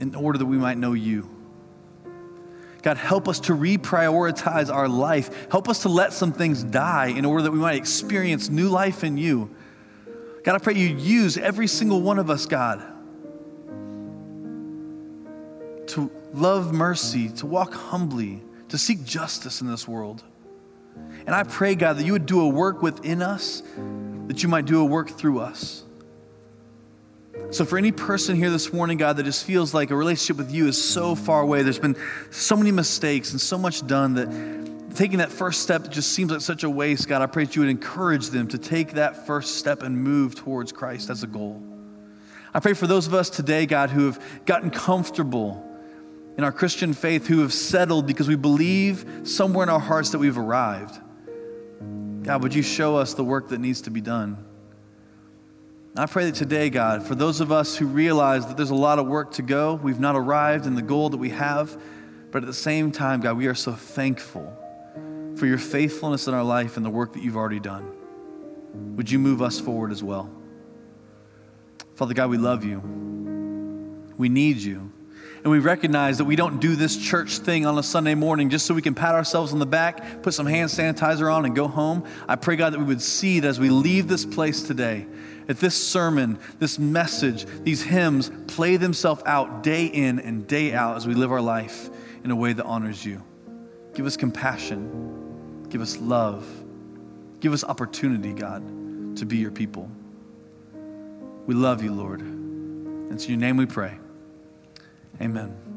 in 0.01 0.15
order 0.15 0.39
that 0.39 0.47
we 0.47 0.57
might 0.57 0.79
know 0.79 0.93
you. 0.93 1.29
God, 2.83 2.97
help 2.97 3.29
us 3.29 3.41
to 3.41 3.53
reprioritize 3.53 4.73
our 4.73 4.89
life. 4.89 5.51
Help 5.51 5.69
us 5.69 5.83
to 5.83 5.89
let 5.89 6.13
some 6.13 6.33
things 6.33 6.63
die 6.65 7.09
in 7.09 7.25
order 7.25 7.43
that 7.43 7.51
we 7.51 7.59
might 7.59 7.77
experience 7.77 8.49
new 8.49 8.69
life 8.69 9.05
in 9.05 9.19
you. 9.19 9.55
God, 10.45 10.55
I 10.55 10.59
pray 10.59 10.75
you 10.75 10.87
use 10.87 11.37
every 11.37 11.67
single 11.67 12.01
one 12.01 12.19
of 12.19 12.31
us, 12.31 12.47
God, 12.47 12.83
to 15.89 16.11
love 16.33 16.73
mercy, 16.73 17.29
to 17.29 17.47
walk 17.47 17.75
humbly, 17.75 18.43
to 18.71 18.79
seek 18.79 19.05
justice 19.05 19.61
in 19.61 19.67
this 19.67 19.87
world. 19.87 20.23
And 21.27 21.35
I 21.35 21.43
pray, 21.43 21.75
God, 21.75 21.99
that 21.99 22.05
you 22.05 22.13
would 22.13 22.27
do 22.27 22.41
a 22.41 22.49
work 22.49 22.81
within 22.81 23.21
us, 23.21 23.63
that 24.29 24.43
you 24.43 24.49
might 24.49 24.65
do 24.65 24.81
a 24.81 24.85
work 24.85 25.11
through 25.11 25.41
us. 25.41 25.85
So, 27.53 27.65
for 27.65 27.79
any 27.79 27.91
person 27.91 28.37
here 28.37 28.51
this 28.51 28.73
morning, 28.73 28.97
God, 28.97 29.17
that 29.17 29.25
just 29.25 29.45
feels 29.45 29.75
like 29.75 29.91
a 29.91 29.97
relationship 29.97 30.37
with 30.37 30.53
you 30.53 30.69
is 30.69 30.83
so 30.83 31.17
far 31.17 31.41
away, 31.41 31.65
there's 31.65 31.81
been 31.81 31.97
so 32.31 32.57
many 32.57 32.71
mistakes 32.71 33.33
and 33.33 33.41
so 33.41 33.59
much 33.59 33.85
done 33.87 34.15
that 34.15 34.95
taking 34.95 35.19
that 35.19 35.33
first 35.33 35.63
step 35.63 35.89
just 35.91 36.13
seems 36.13 36.31
like 36.31 36.43
such 36.43 36.63
a 36.63 36.71
waste, 36.71 37.09
God, 37.09 37.23
I 37.23 37.27
pray 37.27 37.47
that 37.47 37.57
you 37.57 37.63
would 37.63 37.71
encourage 37.71 38.29
them 38.29 38.47
to 38.49 38.59
take 38.59 38.93
that 38.93 39.27
first 39.27 39.57
step 39.57 39.83
and 39.83 39.99
move 39.99 40.37
towards 40.37 40.71
Christ 40.71 41.11
as 41.11 41.25
a 41.25 41.27
goal. 41.27 41.61
I 42.55 42.61
pray 42.61 42.75
for 42.75 42.87
those 42.87 43.09
of 43.09 43.15
us 43.15 43.31
today, 43.31 43.67
God, 43.67 43.91
who 43.91 44.07
have 44.07 44.23
gotten 44.47 44.71
comfortable 44.71 45.67
in 46.37 46.45
our 46.45 46.53
Christian 46.53 46.95
faith 46.95 47.27
who 47.27 47.41
have 47.41 47.53
settled 47.53 48.07
because 48.07 48.29
we 48.29 48.37
believe 48.37 49.23
somewhere 49.25 49.65
in 49.65 49.69
our 49.69 49.81
hearts 49.81 50.11
that 50.11 50.19
we've 50.19 50.39
arrived. 50.39 51.01
God, 52.23 52.43
would 52.45 52.55
you 52.55 52.63
show 52.63 52.97
us 52.97 53.15
the 53.15 53.25
work 53.25 53.49
that 53.49 53.59
needs 53.59 53.83
to 53.83 53.91
be 53.91 54.01
done? 54.01 54.37
I 55.97 56.07
pray 56.07 56.27
that 56.27 56.37
today, 56.37 56.71
God, 56.71 57.05
for 57.05 57.17
those 57.17 57.41
of 57.41 57.51
us 57.51 57.77
who 57.77 57.87
realize 57.87 58.47
that 58.47 58.57
there's 58.57 58.71
a 58.71 58.77
lot 58.77 59.01
of 59.01 59.07
work 59.07 59.33
to 59.33 59.43
go, 59.43 59.75
we've 59.75 59.99
not 59.99 60.15
arrived 60.15 60.67
in 60.67 60.77
the 60.77 60.83
goal 60.83 61.11
that 61.11 61.17
we 61.17 61.31
have, 61.31 61.77
but 62.31 62.43
at 62.43 62.47
the 62.47 62.55
same 62.55 62.93
time, 62.93 63.21
God, 63.21 63.37
we 63.37 63.49
are 63.49 63.57
so 63.57 63.73
thankful 63.73 64.57
for 65.37 65.47
your 65.47 65.59
faithfulness 65.59 66.29
in 66.29 66.35
our 66.35 66.45
life 66.45 66.77
and 66.77 66.87
the 66.87 66.91
work 66.91 67.15
that 67.15 67.25
you've 67.25 67.37
already 67.37 67.59
done. 67.59 67.93
Would 68.97 69.11
you 69.11 69.19
move 69.19 69.43
us 69.43 69.59
forward 69.59 69.91
as 69.91 70.03
well? 70.03 70.31
Father 71.97 72.15
God, 72.15 72.31
we 72.31 72.39
love 72.39 72.65
you. 72.65 72.79
We 74.17 74.29
need 74.29 74.59
you 74.59 74.93
and 75.43 75.51
we 75.51 75.59
recognize 75.59 76.19
that 76.19 76.25
we 76.25 76.37
don't 76.37 76.61
do 76.61 76.77
this 76.77 76.97
church 76.97 77.39
thing 77.39 77.65
on 77.65 77.79
a 77.79 77.83
Sunday 77.83 78.15
morning 78.15 78.51
just 78.51 78.67
so 78.67 78.75
we 78.75 78.83
can 78.83 78.95
pat 78.95 79.15
ourselves 79.15 79.53
on 79.53 79.59
the 79.59 79.67
back, 79.67 80.23
put 80.23 80.35
some 80.35 80.47
hand 80.47 80.69
sanitizer 80.69 81.33
on, 81.33 81.47
and 81.47 81.55
go 81.55 81.67
home. 81.67 82.05
I 82.29 82.37
pray, 82.37 82.57
God, 82.57 82.75
that 82.75 82.79
we 82.79 82.85
would 82.85 83.01
see 83.01 83.39
it 83.39 83.45
as 83.45 83.59
we 83.59 83.71
leave 83.71 84.07
this 84.07 84.27
place 84.27 84.63
today. 84.63 85.07
That 85.47 85.59
this 85.59 85.75
sermon, 85.75 86.39
this 86.59 86.79
message, 86.79 87.47
these 87.63 87.83
hymns 87.83 88.31
play 88.49 88.77
themselves 88.77 89.23
out 89.25 89.63
day 89.63 89.87
in 89.87 90.19
and 90.21 90.47
day 90.47 90.75
out 90.75 90.97
as 90.97 91.07
we 91.07 91.15
live 91.15 91.33
our 91.33 91.41
life 91.41 91.89
in 92.23 92.31
a 92.31 92.37
way 92.37 92.53
that 92.53 92.65
honors 92.65 93.05
you. 93.05 93.23
Give 93.95 94.05
us 94.07 94.17
compassion, 94.17 95.67
give 95.71 95.81
us 95.81 95.97
love, 95.99 96.47
give 97.41 97.53
us 97.53 97.65
opportunity, 97.65 98.33
God, 98.33 99.17
to 99.17 99.25
be 99.25 99.39
your 99.39 99.51
people. 99.51 99.91
We 101.47 101.55
love 101.55 101.83
you, 101.83 101.93
Lord. 101.93 102.21
It's 103.11 103.25
in 103.25 103.31
your 103.31 103.41
name 103.41 103.57
we 103.57 103.67
pray. 103.67 104.00
Amen. 105.21 105.70